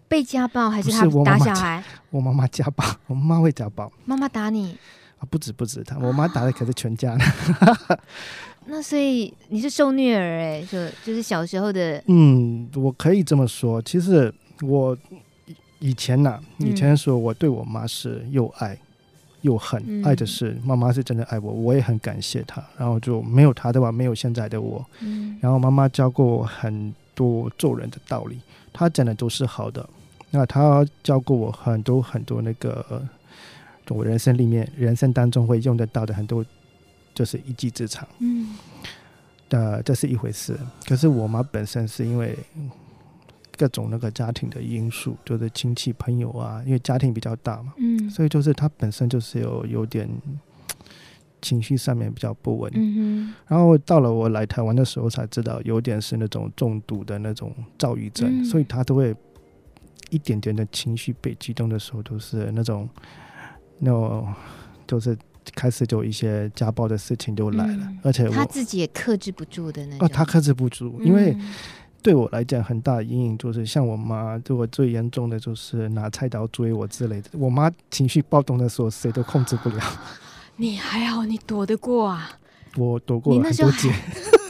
[0.08, 1.82] 被家暴还是他打小孩？
[2.10, 3.90] 我妈妈家暴，我妈妈会家暴。
[4.04, 4.76] 妈妈打你？
[5.18, 8.00] 啊，不止不止，他我妈打的可是全家的。
[8.66, 12.02] 那所以你是受虐儿哎，就就是小时候的。
[12.06, 13.80] 嗯，我可以这么说。
[13.82, 14.96] 其实我
[15.78, 18.76] 以前呢、啊，以前的时候我对我妈是又爱
[19.42, 22.62] 又恨，嗯、爱的是妈妈是真的爱我，我也很感谢她。
[22.76, 24.84] 然后就没有她的话，没有现在的我。
[25.00, 28.38] 嗯、然后妈妈教过我很多做人的道理，
[28.72, 29.88] 她讲的都是好的。
[30.30, 33.02] 那她教过我很多很多那个，
[33.88, 36.44] 我人生里面人生当中会用得到的很多，
[37.14, 38.06] 就是一技之长。
[38.20, 38.54] 嗯，
[39.48, 40.56] 呃，这是一回事。
[40.86, 42.38] 可是我妈本身是因为
[43.60, 50.08] 各种那个家庭的因素，就是亲戚朋友啊，因为家庭比较大嘛，嗯，所以就是他本身就是有有点
[51.42, 52.72] 情绪上面比较不稳。
[52.74, 53.34] 嗯哼。
[53.46, 59.14] 然后到了我来台湾的时候才知道，有点是那种重度的那种躁郁症，嗯，所以他都会。
[60.12, 62.88] 一点点的情绪被激动的时候，都是那种，
[63.78, 64.26] 那种，
[64.84, 65.16] 就是
[65.54, 70.04] 开始就一些家暴的事情就来了，嗯、而且他自己也克制不住的那种。
[70.04, 71.36] 哦，他克制不住，因为
[72.02, 77.30] 对我来讲很大的阴影就是，像我妈对我最严重的就是拿菜刀追我之类的。
[77.32, 79.82] 我妈情绪暴动的时候，谁都控制不了。
[80.56, 82.30] 你还好，你躲得过啊？
[82.76, 83.92] 我躲过了很多劫。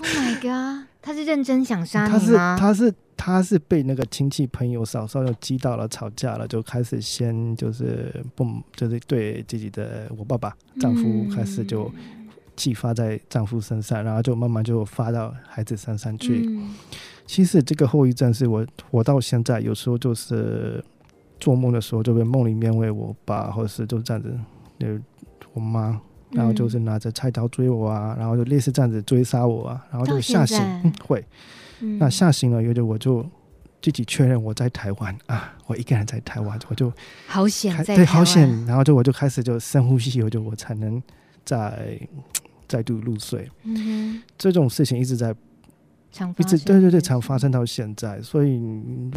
[0.02, 0.86] Oh my god！
[1.02, 2.56] 他是认真想杀你吗？
[2.58, 2.94] 他是，他是。
[3.22, 11.92] 他是被那个亲戚朋友嫂嫂又激到了，吵架了，就开始先就是不就是对自己的我爸爸丈夫开始就
[12.60, 16.46] 气发在丈夫身上，然后就慢慢就发到孩子身上去。
[17.26, 20.84] 其实这个后遗症是我活到现在有时候就是
[21.38, 24.38] 做梦的时候就会梦里面为我爸，或者是就这样子，
[24.78, 24.86] 就
[25.54, 25.98] 我妈，
[26.32, 31.24] 然后就是拿着菜刀追我啊，然后就类似这样子追杀我啊，然后就吓醒，嗯，会。
[31.98, 33.24] 那吓醒了，有点我就
[33.80, 35.16] 自己确认我在台湾。
[35.26, 36.92] 啊，我一个人在台湾，我就
[37.26, 38.66] 好险在，对，好险。
[38.66, 41.02] 然后就我就开始就深呼吸，我就我才能
[41.44, 41.98] 再
[42.70, 43.50] 再度入睡。
[43.64, 45.34] 嗯哼，这种事情一直在，
[46.38, 48.22] 一直对对对，常发生到现在。
[48.22, 48.62] 所以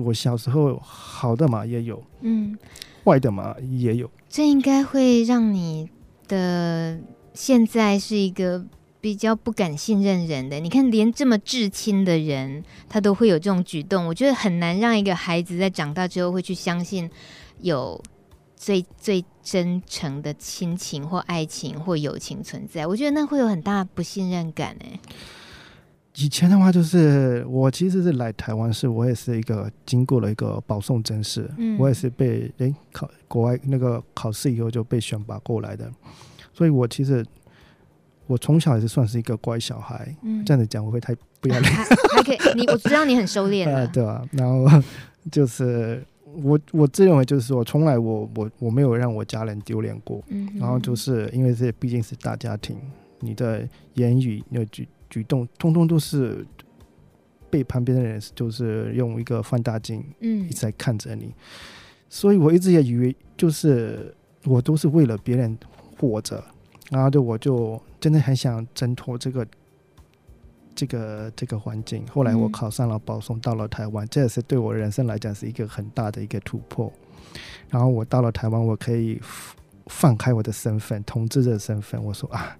[0.03, 2.57] 我小时候好的嘛也有，嗯，
[3.05, 4.09] 坏的嘛也有。
[4.27, 5.89] 这应该会让你
[6.27, 6.99] 的
[7.33, 8.65] 现在是一个。
[9.03, 14.07] 比较不敢信任人的，你看，连这么至亲的人，他都会有这种举动。
[14.07, 17.09] 我觉得很难让一个孩子在长大之后会去相信
[17.59, 18.01] 有
[18.63, 22.88] 最最真诚的亲情或爱情或友情存在。
[22.88, 24.73] 我觉得那会有很大不信任感。
[24.80, 24.97] 哎，
[26.15, 35.91] 以前的话，就是我其实是来台湾，是我也是一个经过了一个保送甄试，嗯、我也是被诶、欸、考国外那个考试以后就被选拔过来的，
[36.54, 37.26] 所以我其实。
[38.26, 41.73] 我从小也是算是一个乖小孩，嗯、这样子讲我会太不要脸。
[41.73, 44.26] 还还可以，你我知道你很收敛的、呃，对吧、啊？
[44.32, 44.65] 然后
[45.30, 46.02] 就是
[46.41, 50.24] 我我自认为就是说，从来我我我没有让我家人丢脸过。
[50.28, 52.78] 嗯、然后就是因为这毕竟是大家庭，
[53.19, 56.46] 你的言语、你的举举动，通通都是
[57.50, 61.26] 被旁边的人就是用一个放大镜，嗯，一直在看着你。
[61.26, 61.34] 嗯、
[62.10, 64.13] 所以我一直也以为，就是
[64.46, 65.58] 我都是为了别人
[66.00, 66.43] 活着。
[66.89, 69.48] 然后就我就真的很想挣脱这个
[70.75, 72.05] 这个这个环境。
[72.07, 76.91] 后来我考上了保送，到了台湾，这也是对我人生来讲是一个很大的一个突破。
[77.69, 79.19] 然后我到了台湾，我可以
[79.88, 82.03] 放开我的身份，同志的身份。
[82.03, 82.57] 我说啊，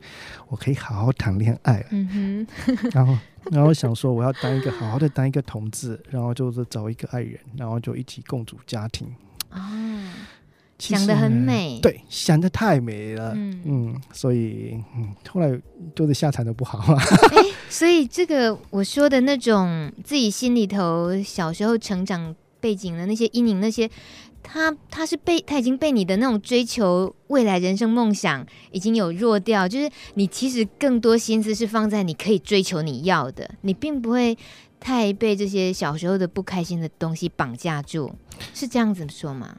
[0.48, 1.86] 我可以好好谈恋爱。
[1.92, 2.48] 嗯哼。
[2.94, 3.18] 然后
[3.52, 9.08] 然后想说我要当一个好好的当一个同志，然后就是找一个爱人，然后就一起共组家庭。
[9.52, 9.60] 哦。
[10.80, 15.58] 想的很美，对，想的太美了，嗯，嗯，所以，嗯，后来
[15.96, 17.02] 就是下场都不好嘛。
[17.74, 23.90] 所以这个我说的那种自己心里头小时候成长背景的那些阴影，那些
[24.44, 34.38] 他他是被他已经被你的那种追求未来人生梦想已经有弱掉，就是你其实更多心思是放在你可以追求你要的，你并不会
[34.80, 38.12] 太被这些小时候的不开心的东西绑架住，
[38.54, 39.58] 是这样子说吗？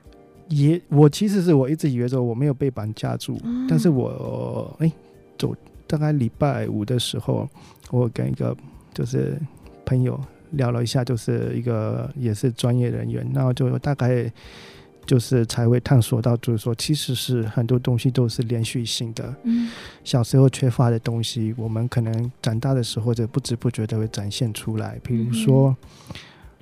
[0.50, 4.92] 也，我其实是我一直以为说我没有被绑架住，嗯、但是我哎，
[5.36, 5.52] 走
[5.94, 7.48] 大概礼拜五的时候，
[7.92, 8.56] 我跟一个
[8.92, 9.40] 就是
[9.86, 14.28] 朋友聊了一下，就是一个也是专业人员，然后就大概
[15.06, 19.32] 就是才会探索到，就是说，其实是很多东西都是连续性的。
[19.44, 19.70] 嗯，
[20.02, 24.98] 小时候缺乏的东西，我们可能长大的时候或者不知不觉的会展现出来。
[25.04, 25.76] 比如说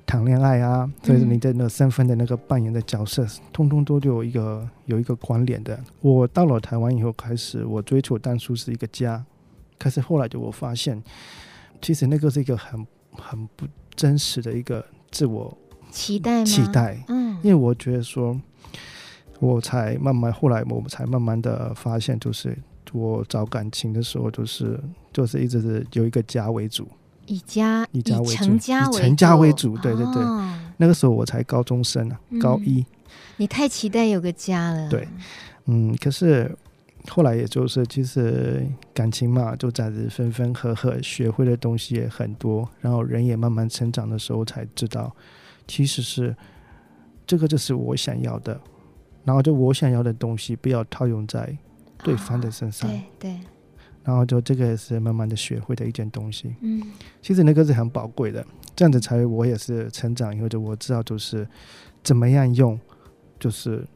[0.05, 5.79] 谈恋爱啊，所以你的那个身份的那个扮演的角色，通通都有一个有一个关联的。
[6.01, 9.23] 我到了台湾以后，开始我追求当初是一个家，
[9.79, 11.01] 可是后来就我发现，
[11.81, 15.57] 其实那个是一个很很不真实的一个自我。
[15.91, 16.43] 期待？
[16.43, 18.39] 期待，嗯，因为我觉得说，
[19.39, 22.57] 我才慢慢后来，我们才慢慢的发现，就是
[22.91, 24.79] 我找感情的时候，就是
[25.11, 26.87] 就是一直是有一个家为主，
[27.25, 30.23] 以家以家为主，以成家为主，成家为主，对对对。
[30.23, 32.79] 哦，那个时候我才高中生啊，高一。
[32.79, 32.85] 嗯，
[33.37, 34.89] 你太期待有个家了。
[34.89, 35.07] 对，
[35.65, 36.55] 嗯，可是
[37.09, 45.13] 后来也就是，其实感情嘛，就这样子分分合合，学会的东西也很多，然后人也慢慢成长的时候，才知道。
[45.67, 46.35] 其实是
[47.25, 48.59] 这个，就是我想要的，
[49.23, 51.57] 然后就我想要的东西，不要套用在
[52.03, 52.89] 对方的身上。
[52.89, 53.39] 对对。
[54.03, 56.55] 然后就这个也是慢慢的学会的一件东西。
[56.61, 56.81] 嗯。
[57.21, 61.47] 其实那个是很宝贵的，这样子才我也是成长以后，就我知道就是
[62.03, 62.79] 怎么样用，
[63.39, 63.87] 就是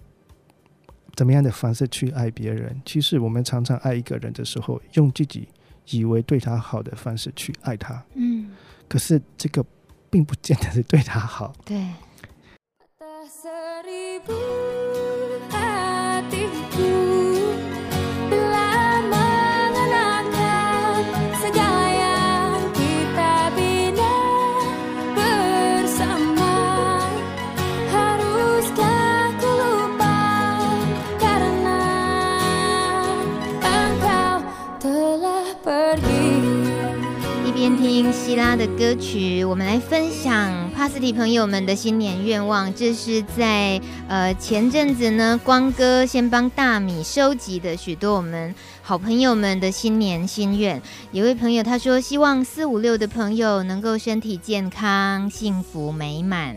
[1.16, 2.82] 怎么样的方式去爱别人。
[2.86, 5.48] 其实我们常常爱一个人的时候，用自己
[5.90, 8.04] 以为对他好的方式去爱他。
[8.16, 8.52] 嗯。
[8.88, 9.66] 可是这个。
[10.10, 11.54] 并不见得是对他好。
[11.66, 11.86] 对。
[38.28, 42.74] 希拉的歌曲，我们来分享帕斯蒂朋友们的新年愿望。
[42.76, 50.82] 这是在呃前阵子呢，光哥先帮大米收集的许多我们好朋友们的新年心愿。
[51.14, 56.54] 有位朋友他说，希望四五六的朋友能够身体健康、幸福美满。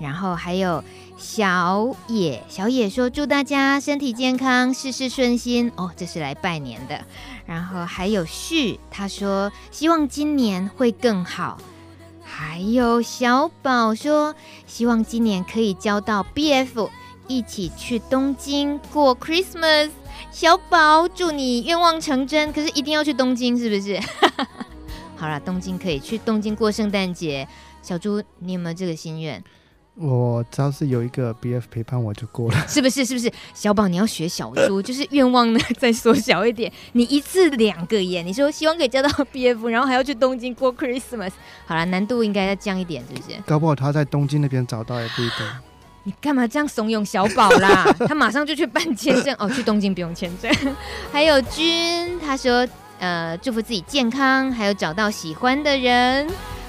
[0.00, 0.82] 然后还有
[1.16, 5.70] 小野，小野说祝大家身体健康，事事顺心。
[5.76, 7.00] 哦，这是来拜年的。
[7.46, 11.58] 然后还有旭，他说希望今年会更好。
[12.24, 14.34] 还有小宝说
[14.66, 16.88] 希望今年可以交到 BF，
[17.26, 19.90] 一起去东京过 Christmas。
[20.30, 24.00] 小宝，祝你愿望成真，可是一定要去东京，是不是？
[25.16, 27.46] 好了，东京可以去东京过圣诞节。
[27.82, 29.42] 小猪，你有没有这个心愿？
[29.94, 33.04] 我只要是有一个 BF 陪伴我就够了， 是不是？
[33.04, 33.30] 是不是？
[33.52, 36.72] 小宝，你要学小猪， 就是愿望呢再缩小一点。
[36.92, 41.32] 你一次两个耶，你说希望可以交到 BF，然后还要去东京过 Christmas。
[41.66, 43.36] 好了，难度应该要降一点，是不是？
[43.44, 45.46] 搞不好他在东京那边找到也不一定。
[46.04, 47.84] 你干嘛这样怂恿小宝啦？
[48.08, 50.50] 他马上就去办签证哦，去东京不用签证。
[51.12, 52.66] 还有君，他说
[52.98, 56.26] 呃，祝福自己健康，还有找到喜欢的人，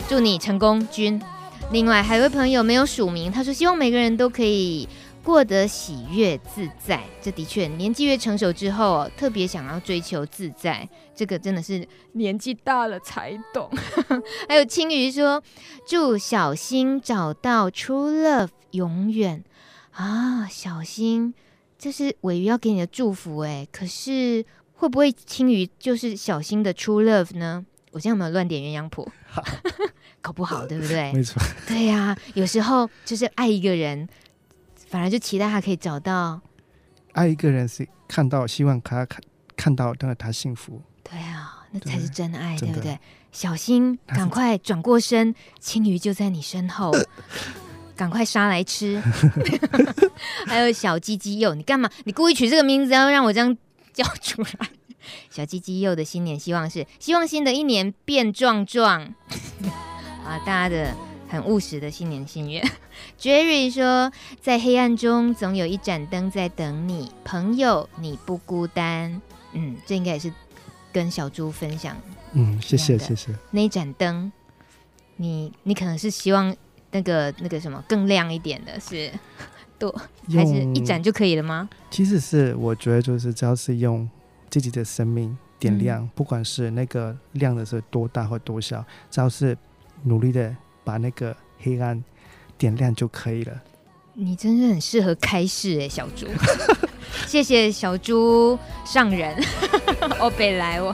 [0.10, 1.20] 祝你成功，君。
[1.74, 4.88] 另外还有位朋友没有署名，他说希望每个人都可以
[5.24, 7.04] 过得喜悦自在。
[7.20, 13.68] 这的确，年纪越成熟之后，特别想要追求自在，这个真的是年纪大了才懂。
[14.48, 15.42] 还有青鱼说，
[15.88, 19.44] 祝小新找到 true love 永远
[19.94, 21.34] 啊，小新，
[21.80, 23.68] 这是尾鱼要给你的祝福哎。
[23.72, 27.66] 可是会不会青鱼就是小新的 true love 呢？
[27.94, 29.10] 我现在有没有乱点鸳鸯谱？
[30.20, 31.14] 搞不好，对不对？
[31.14, 31.40] 没错。
[31.68, 34.10] 对呀、啊，有时候就是爱一个人，
[34.88, 36.42] 反而就期待他可以找到。
[37.12, 39.22] 爱一个人是看到，希望他看
[39.56, 40.82] 看到，让他幸福。
[41.04, 42.98] 对啊，那才是真爱，对，对不对？
[43.32, 46.92] 小心，赶快转过身，青鱼就在你身后，
[47.96, 49.00] 赶快杀来吃。
[50.48, 51.88] 还有小鸡鸡柚，你干嘛？
[52.06, 53.56] 你故意取这个名字，要让我这样
[53.94, 54.70] 叫出来？
[55.30, 59.14] 小鸡鸡又的新年希望是：希望新的一年变壮壮。
[60.26, 60.96] 啊，大家的
[61.28, 62.64] 很务实的新年心愿。
[63.20, 64.12] Jerry 说，
[64.42, 69.22] 在黑暗中总有一盏灯在等你，朋友，你不孤单。
[69.52, 70.32] 嗯，这应该也是
[70.92, 71.98] 跟小猪分享。
[72.32, 73.36] 嗯，谢谢谢谢。
[73.52, 74.32] 那一盏灯，
[75.18, 76.56] 你你可能是希望
[76.92, 79.12] 那个那个什么更亮一点的，是
[79.78, 79.94] 多
[80.30, 81.70] 还是一盏就可以了吗？
[81.92, 84.10] 其实是我觉得就是只要是用
[84.54, 89.58] 自己的生命点亮，嗯、不管是那个亮的是多大或多小，只要是。
[90.06, 92.04] 努力的把那个黑暗
[92.58, 93.54] 点亮就可以了。
[94.16, 96.28] 你真是很适合开市哎，小猪。
[97.26, 99.34] 谢谢小猪上人，
[100.20, 100.94] 欧 北来我。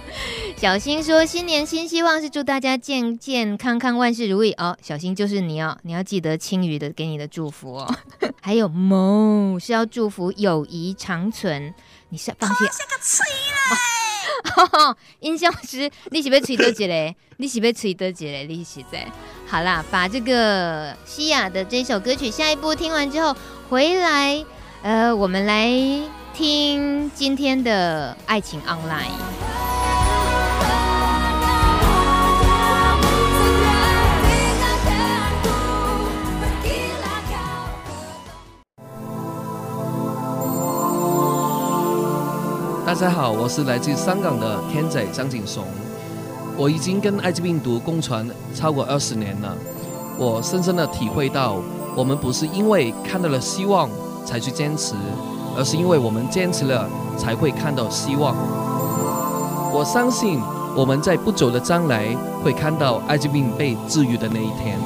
[0.56, 7.96] 小新说：“新年新希望是祝大家健健康康，万事如意哦。”小新就是你哦，你要记得青鱼的给你的祝福哦。
[8.42, 11.74] 还有梦是要祝福友谊长存，
[12.10, 12.56] 你是放弃。
[15.20, 17.16] 音效师，你是要吹多几嘞？
[17.38, 18.46] 你是要吹多几嘞？
[18.48, 19.08] 你是在？
[19.48, 23.36] 好啦，把这个西亚的这首歌曲下一步听完之后
[23.70, 24.44] 回来，
[24.82, 25.70] 呃，我们来
[26.34, 29.89] 听今天的爱情 online。
[42.90, 45.64] 大家好，我是来自香港的天仔张景松。
[46.58, 49.56] 我已经跟艾滋病毒共存超过二十年了，
[50.18, 51.58] 我深深的体会到，
[51.96, 53.88] 我们不是因为看到了希望
[54.26, 54.96] 才去坚持，
[55.56, 58.36] 而是因为我们坚持了才会看到希望。
[59.72, 60.40] 我相信
[60.76, 62.08] 我们在不久的将来
[62.44, 64.80] 会看到艾滋病被治愈的那一天。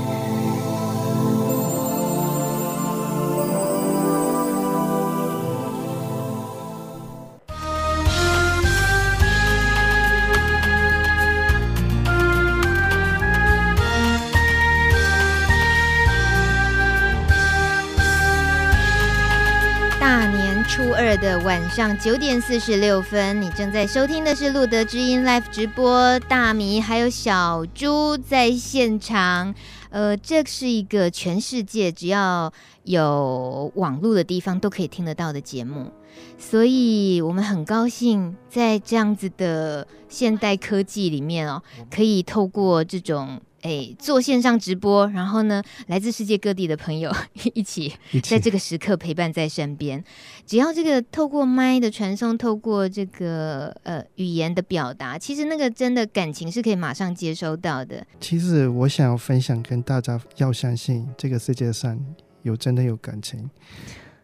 [21.24, 29.56] 的晚上九点四十六分，你正在收听的是路德之音 Live 直播，大米还有小猪在现场。
[29.90, 32.52] 呃，这是一个全世界只要
[32.84, 35.94] 有网络的地方都可以听得到的节目，
[36.38, 43.40] 所以我们很高兴在这样子的现代科技里面哦，可以透过这种。
[43.64, 47.10] 哎，做线上直播，然后呢，来自世界各地的朋友
[47.56, 50.04] 一起在这个时刻陪伴在身边。
[50.46, 58.06] 只要这个透过麦的传送，透过这个呃语言的表达，其实那个真的感情是可以马上接收到的。
[58.20, 61.98] 其实我想要分享跟大家，要相信这个世界上
[62.42, 63.50] 有真的有感情。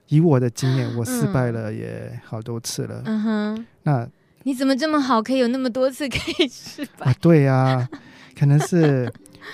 [0.09, 3.01] 以我的经验，我失败了也好多次了。
[3.05, 4.05] 嗯哼，那
[4.43, 7.09] 你怎么这么好，可以有那么多次可以 失败？
[7.09, 7.89] 啊，对呀，啊，
[8.37, 9.09] 可能是。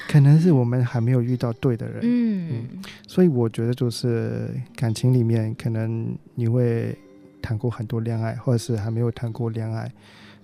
[0.08, 6.98] 可能是我们还没有遇到对的人，嗯，嗯，所以我觉得就是感情里面，可能你会
[7.42, 9.92] 谈过很多恋爱，或者是还没有谈过恋爱。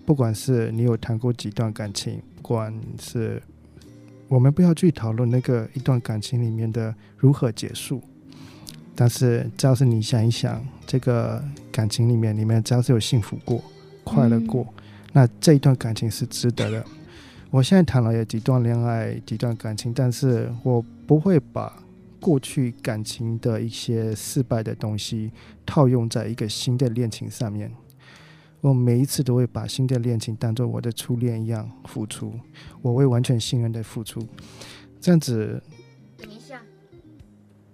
[0.06, 3.42] 不管是你有谈过几段感情，不管是
[4.28, 8.02] 我们不要去讨论那个一段感情里面的如何结束，
[8.96, 11.42] 但是只要是你想一想，这个
[11.72, 13.64] 感情里面，里面只要是有幸福过、
[14.04, 14.84] 快乐过，嗯，
[15.14, 16.86] 那这一段感情是值得的。
[17.52, 21.84] 我现在谈了有几段恋爱，几段感情，但是我不会把
[22.18, 25.30] 过去感情的一些失败的东西
[25.66, 27.70] 套用在一个新的恋情上面。
[28.62, 32.34] 我每一次都会把新的恋情当做我的初恋一样付出，
[32.82, 34.26] 我会完全信任的付出。
[35.02, 35.62] 这样子，
[36.18, 36.62] 等一下，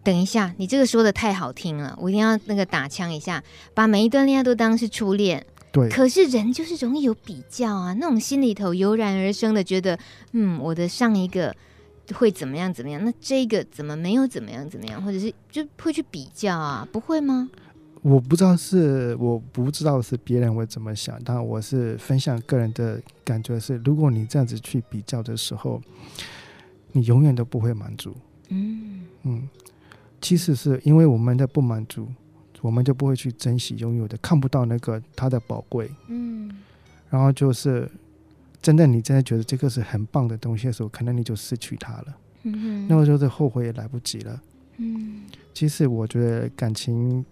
[0.01, 3.43] 等一下，你这个说的太好听了，我一定要那个打枪一下，
[3.75, 5.45] 把每一段恋爱都当是初恋。
[5.78, 9.97] 对，可是人就是容易有比较啊，那种心里头油然而生的觉得，
[10.32, 11.55] 嗯，我的上一个
[12.15, 17.49] 会怎么样怎么样，那这个怎么没有怎么样怎么样，或者是就会去比较啊，不会吗？
[18.01, 25.82] 我不知道是我不知道是别人会怎么想，但我是分享个人的感觉是，如果你这样子去比较的时候，
[26.93, 28.15] 你永远都不会满足。
[28.49, 29.49] 嗯嗯，
[30.21, 32.07] 其实是因为我们的不满足。
[32.62, 35.89] 我们就不会去珍惜拥有的，看不到那个它的宝贵。
[36.08, 36.51] 嗯，
[37.10, 37.89] 然后就是
[38.62, 42.18] 真的，你真的觉得这个是很棒的东西的时候，可能你就失去它了。
[42.43, 44.41] 嗯哼，那么就是后悔也来不及了。
[44.78, 45.22] 嗯，
[45.53, 47.24] 其实我觉得感情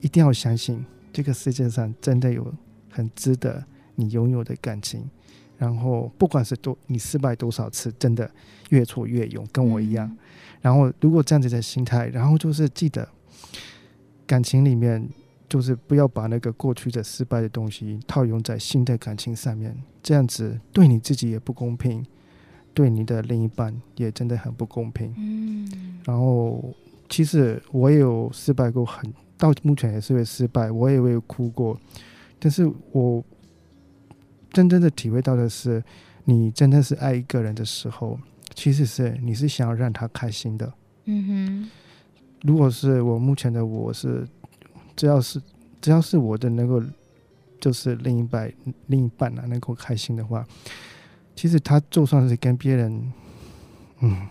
[0.00, 2.54] 一定要相信，这个世界上真的有
[2.90, 5.08] 很值得你拥有的感情。
[5.56, 8.30] 然后不管是多你失败多少次，真的
[8.68, 10.06] 越挫越勇，跟我一样。
[10.06, 10.18] 嗯，
[10.60, 13.08] 然后如果这样子的心态，然后就是记得。
[14.30, 15.08] 感情里面，
[15.48, 22.06] 就是不要把那个过去的失败的东西套用在新的感情上面，这样子对你自己也不公平，
[22.72, 25.12] 对你的另一半也真的很不公平。
[25.18, 26.72] 嗯，然后
[27.08, 31.76] 其实我也有失败过很，很到目前也是会失败，我也会哭过，
[32.38, 33.24] 但是我
[34.52, 35.82] 真正的体会到的是，
[36.24, 38.16] 你真的是爱一个人的时候，
[38.54, 40.72] 其实是你是想要让他开心的。
[41.06, 41.70] 嗯哼。
[42.42, 44.26] 如果是我目前的我是，
[44.96, 45.40] 只要是
[45.80, 46.82] 只要是我的能够
[47.60, 48.52] 就是另一半
[48.86, 50.46] 另一半啊能够开心的话，
[51.34, 53.12] 其实他就算是跟别人
[54.00, 54.26] 嗯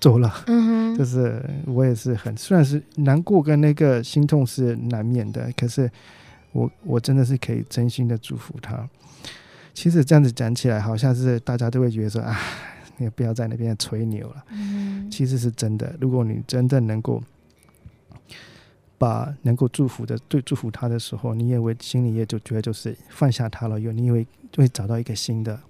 [0.00, 5.90] 走了，嗯哼，就是我也是很虽然是难过跟那个心痛是难免的，可是
[6.52, 8.88] 我我真的是可以真心的祝福他。
[9.72, 12.38] 其实这样子讲起来，好像是大家都会觉得说啊，
[12.96, 14.44] 你不要在那边吹牛了。
[14.50, 15.96] 嗯，其实是真的。
[16.00, 17.20] 如果你真正能够
[19.04, 25.60] 把能够祝福的对祝福他的时候，你也会心里也就觉得就是放下他了，以后你以为就会找到一个新的。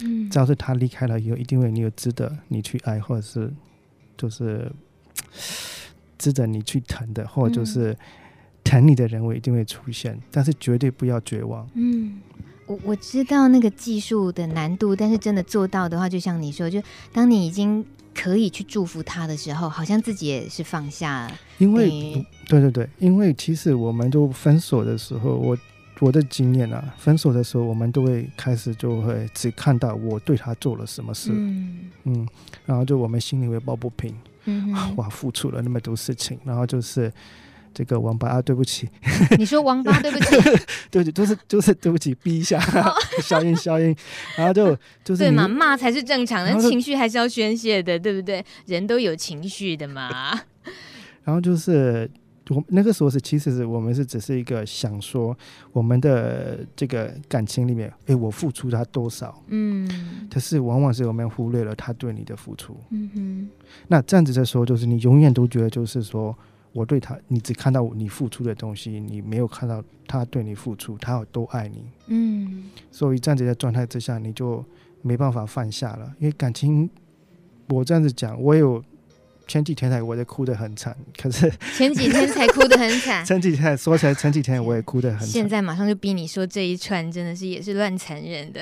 [0.00, 3.52] 嗯，只要是他离开了以后，一定会你有值得你去爱，或者是
[4.16, 4.72] 就是
[6.16, 7.94] 值得你去疼的，或者就是
[8.64, 10.18] 疼你的人，我一定会出现。
[10.30, 11.68] 但是绝对不要绝望。
[11.74, 12.18] 嗯，
[12.66, 16.82] 我我知道那个技术的难度，但是真的做到的话，就像你说，就
[17.12, 17.84] 当你已经
[18.18, 21.38] 可以去祝福他的时候，好像自己也是放下了。
[21.58, 25.56] 因为，对对对，因为其实我们都分手的时候，我。
[26.00, 32.28] 我的经验啊，分手的时候，我们都会开始就会只看到我对他做了什么事，嗯，嗯，
[32.64, 34.14] 然后就我们心里会抱不平，
[34.44, 37.12] 嗯哼，哇，付出了那么多事情，然后就是
[37.78, 38.88] 这个王八啊，对不起，
[39.38, 40.30] 你说王八 对不起，
[40.90, 42.58] 对不起，就是就是对不起，逼一下，
[43.22, 43.94] 消音消音，
[44.36, 48.44] 然后就就是对嘛，骂才是正常的，情绪还是要宣泄的，对不对？
[48.66, 50.32] 人都有情绪的嘛，
[51.22, 52.10] 然后就是。
[52.50, 55.36] 我那个时候是，其实是我们是只是一个想说，
[55.70, 59.38] 我们的这个感情里面，哎，我付出他多少？
[59.48, 59.86] 嗯，
[60.32, 62.74] 可是往往是我们忽略了他对你的付出。
[62.88, 63.48] 嗯哼，
[63.88, 66.34] 那这样子的时候，就是你永远都觉得，就是说
[66.72, 71.84] 我对他，你只看到你付出的东西，你没有看到他对你付出，他有多爱你。
[72.08, 74.64] 嗯，所以这样子的状态之下，你就
[75.02, 76.88] 没办法放下了，因为感情，
[77.68, 78.82] 我这样子讲，我有。
[79.50, 83.24] 前几天才我在哭得很惨，可是前几天才哭得很惨。
[83.24, 85.26] 前几天说起来，前几天我也哭得很惨。
[85.26, 88.60] 现在马上就逼你说这一串，真的是也是乱残忍的。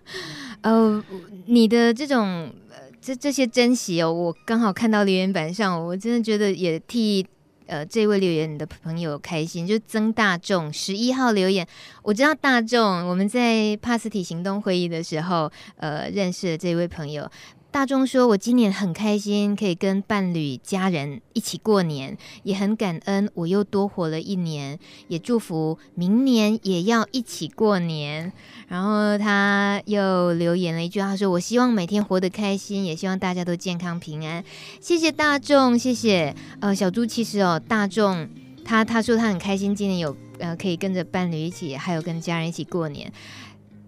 [0.62, 1.04] 呃，
[1.44, 2.50] 你的这种
[2.98, 7.26] 这这些珍惜哦，我刚好看到留言板上，我真的觉得也替
[7.72, 9.66] 呃这位留言的朋友开心。
[9.66, 11.66] 就曾大众十一号留言，
[12.02, 17.30] 我知道大众我们在帕斯提行动会议的时候，呃，认识了这位朋友。
[17.72, 28.30] 大众说：“我今年很开心，可以跟伴侣、家人一起过年，也很感恩我又多活了一年，也祝福明年也要一起过年。”
[28.68, 34.44] 然后他又留言了一句：“他说我希望每天活得开心，也希望大家都健康平安。”
[34.78, 36.36] 谢谢大众，谢谢。
[36.60, 38.28] 呃，小猪其实哦，大众
[38.66, 43.10] 他他说他很开心，今年有呃可以跟着伴侣一起，还有跟家人一起过年。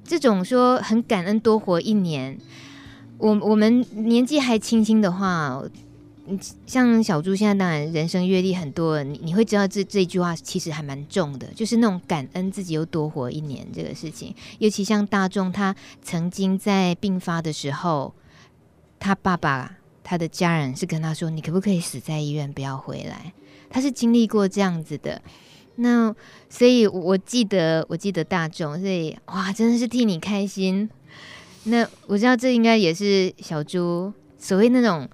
[0.04, 2.38] 这种说很感恩多活一年。
[3.24, 5.62] 我我们年纪还轻轻的话，
[6.66, 14.34] 像小猪现在当然人生阅历很多，你你会知道这这句话其实还蛮重的，就是那种感恩自己又多活一年这个事情。
[14.58, 18.12] 尤其像大众，他曾经在病发的时候，
[18.98, 23.32] 他爸爸他的家人是跟他说：“你可不可以死在医院，不要回来？”
[23.70, 25.22] 他是经历过这样子的。
[25.76, 26.14] 那
[26.50, 30.90] 所以我记得，我记得大众，所以哇，真的是替你开心。
[31.64, 35.08] 那我知道这应该也是小猪所谓那种，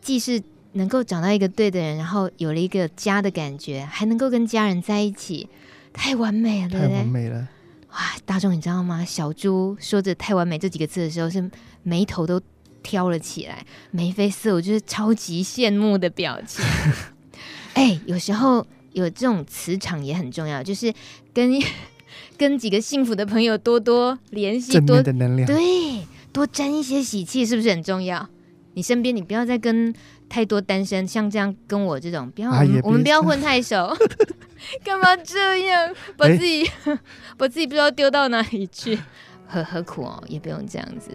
[0.00, 0.40] 既是
[0.72, 5.48] 能够找到一个对的人，然后有了一个家的感觉，还能够跟家人在一起，
[5.92, 6.68] 太完美了？
[6.68, 7.48] 太完美了！
[7.90, 9.04] 哇，大众你知道吗？
[9.04, 11.50] 小猪说着“太完美”这几个字的时候，是
[11.82, 12.40] 眉头都
[12.82, 16.64] 挑了起来，眉飞色舞，就是超级羡慕的表情。
[17.74, 20.92] 哎，有时候有这种磁场也很重要，就是
[21.34, 21.60] 跟。
[22.38, 28.28] 跟几个幸福的朋友多多联系，多的能量，对，多沾一些喜气，是不是很重要？
[28.74, 29.94] 你身边你不要再跟
[30.28, 33.96] 太多单身，像这样跟我这种，不要，我们我们不要混太熟，
[34.84, 36.98] 干嘛这样把自己、欸、
[37.38, 38.98] 把自己不知道丢到哪里去？
[39.46, 41.10] 何何苦哦，也不用这样子。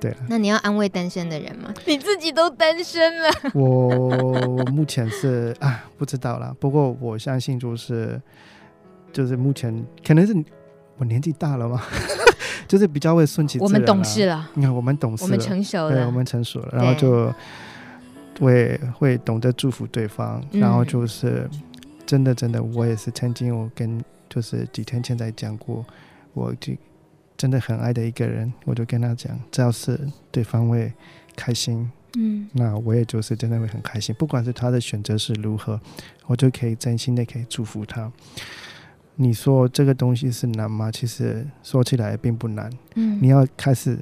[0.00, 1.74] 对，那你要安慰单身的人吗？
[1.84, 3.28] 你自己都单身了。
[3.52, 3.88] 我
[4.46, 8.18] 我目前是啊，不知道啦，不过我相信就是。
[9.12, 9.74] 就是目前
[10.06, 10.34] 可能是
[10.96, 11.82] 我年纪大了嘛，
[12.68, 13.66] 就是比较会顺其自然。
[13.66, 17.32] 我们懂事了，你看我们懂事，我们成熟了，对，我们成熟了，然后就
[18.38, 20.42] 会会懂得祝福对方。
[20.52, 21.48] 然后就是
[22.06, 25.84] 真的真的，我也是曾经我跟就是几天前才讲过，
[26.34, 26.72] 我就
[27.36, 29.98] 真的很爱的一个人，我就跟他讲，只要是
[30.30, 30.92] 对方会
[31.34, 35.80] 开心，嗯，那我也就是真的会很开心，不管是他的选择是如何，
[36.26, 38.12] 我就可以真心的可以祝福他。
[39.22, 40.90] 你说这个东西是难吗？
[40.90, 42.72] 其实说起来并不难。
[42.94, 43.98] 嗯，你要开始，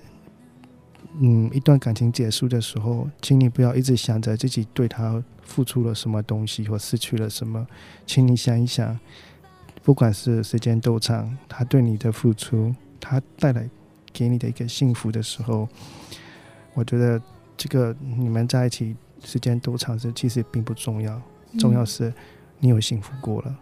[1.19, 7.67] 嗯，一段感情结束的时候，请你不要一直想着自己对他付出了什么东西或失去了什么，
[8.07, 8.97] 请你想一想，
[9.83, 13.69] 不管是时间多长，他对你的付出，他带来
[14.13, 15.69] 给你的一个幸福的时候，
[16.75, 17.21] 我觉得
[17.57, 18.95] 这个你们在一起
[19.25, 21.21] 时间多长是其实并不重要，
[21.59, 22.15] 重要是
[22.61, 23.59] 你有幸福过了。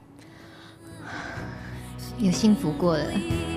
[2.19, 3.56] 有幸福过了。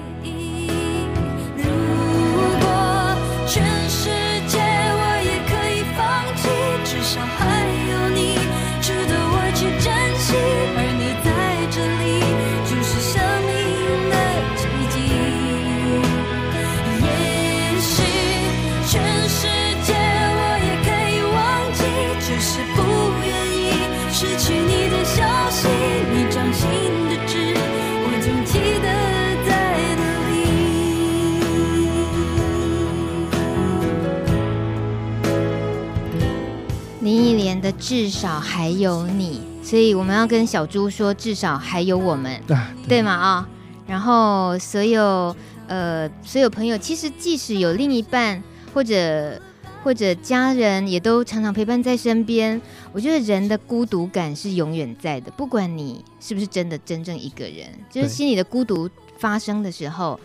[37.79, 42.57] 至少还有你，所以我们要跟小猪说，至少还有我们，对，
[42.87, 43.11] 对吗？
[43.11, 43.45] 啊、哦，
[43.87, 45.35] 然后所有
[45.67, 49.41] 呃所有朋友，其实即使有另一半或者
[49.83, 52.61] 或者家人，也都常常陪伴在身边。
[52.91, 60.19] 我觉得人的孤独感是永远在的，不管你是不是真的真正一个人，就是心里的孤独发生的时候。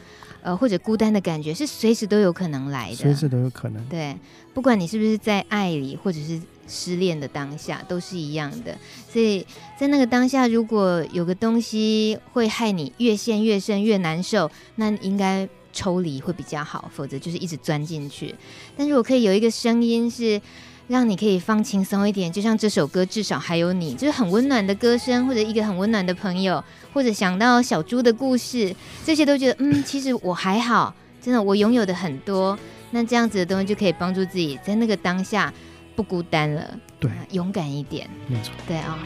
[0.47, 3.83] 呃，或者孤单的感觉是随时都有可能来的，随时都有可能。
[3.87, 4.15] 对，
[4.53, 8.77] 不管你是不是在爱里，或者是失恋的当下，都是一样的。
[9.13, 9.47] 所以
[9.79, 18.35] 在那个当下，如果有个东西会害你越陷越深、越难受，那应该抽离会比较好，否则就是一直钻进去。
[18.77, 20.41] 但如果可以有一个声音是。
[20.87, 26.63] 让你可以放轻松一点，就像这首歌，至少还有你，就是很温暖的歌声，或者一个很温暖的朋友，
[26.93, 32.59] 或者想到小猪的故事，这些都觉得，嗯， 其实我还好，真的，我拥有的很多。
[32.91, 35.51] 那这样子的东西就可以帮助自己在那个当下
[35.95, 39.03] 不孤单了，对，勇敢一点，没错，对啊、哦。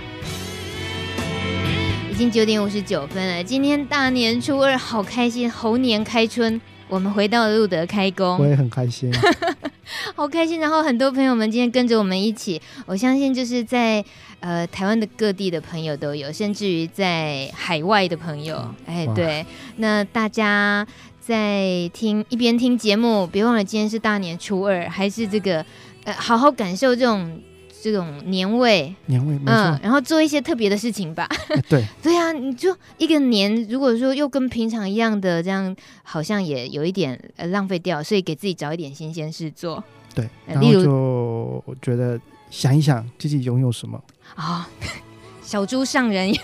[2.10, 6.60] 已经九点五十九分了，今天大年初二，好开心，猴年开春。
[6.88, 9.12] 我们回到路德开工，我也很开心，
[10.16, 10.58] 好开心。
[10.58, 14.02] 然后很多朋友们今天跟着我们一起，我相信就是在
[14.40, 19.44] 呃台湾的各地的朋友都有，甚至于在海外的朋友，哎，对。
[19.76, 20.86] 那大家
[21.20, 25.62] 在听一边听节目，别忘了今天是大年初二，还是这个
[26.08, 27.40] 呃好好感受这种。
[27.80, 29.54] 这种年味，年味，没错。
[29.54, 31.28] 嗯，然后做一些特别的事情吧。
[31.68, 39.82] 对， 对啊，你就一个年，如果说又跟平常一样的这样，好像也有一点呃浪费掉，所以给自己找一点新鲜事做。
[40.12, 44.02] 对，然后就我觉得想一想自己拥有什么
[44.34, 44.88] 啊、哦。
[45.40, 46.34] 小猪上人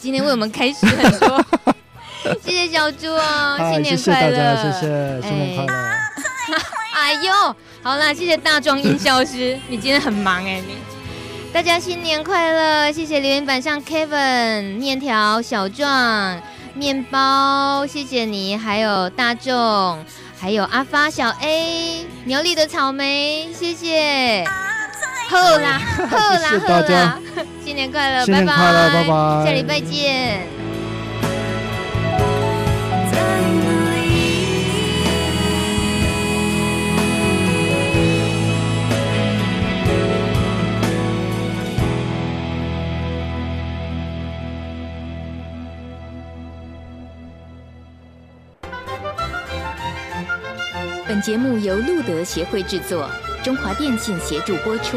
[0.00, 1.44] 今天为我们开始很多，
[2.42, 5.72] 谢谢小猪哦，新年快乐，谢谢大家，谢谢，新年快乐。
[6.92, 7.56] 哎呦！
[7.82, 10.76] 好啦，谢谢大壮音效师，你今天很忙哎、欸，你
[11.52, 12.92] 大家新年快乐！
[12.92, 16.40] 谢谢留言板上 Kevin、面条、小壮、
[16.74, 20.02] 面包，谢谢你，还有大众，
[20.38, 24.44] 还有阿发、小 A、苗栗的草莓，谢谢。
[25.28, 27.18] 好啦，好啦，好啦，
[27.64, 30.61] 新年快乐，拜拜，拜拜，下礼拜见。
[51.22, 53.08] 节目由路德协会制作，
[53.44, 54.96] 中华电信协助播出。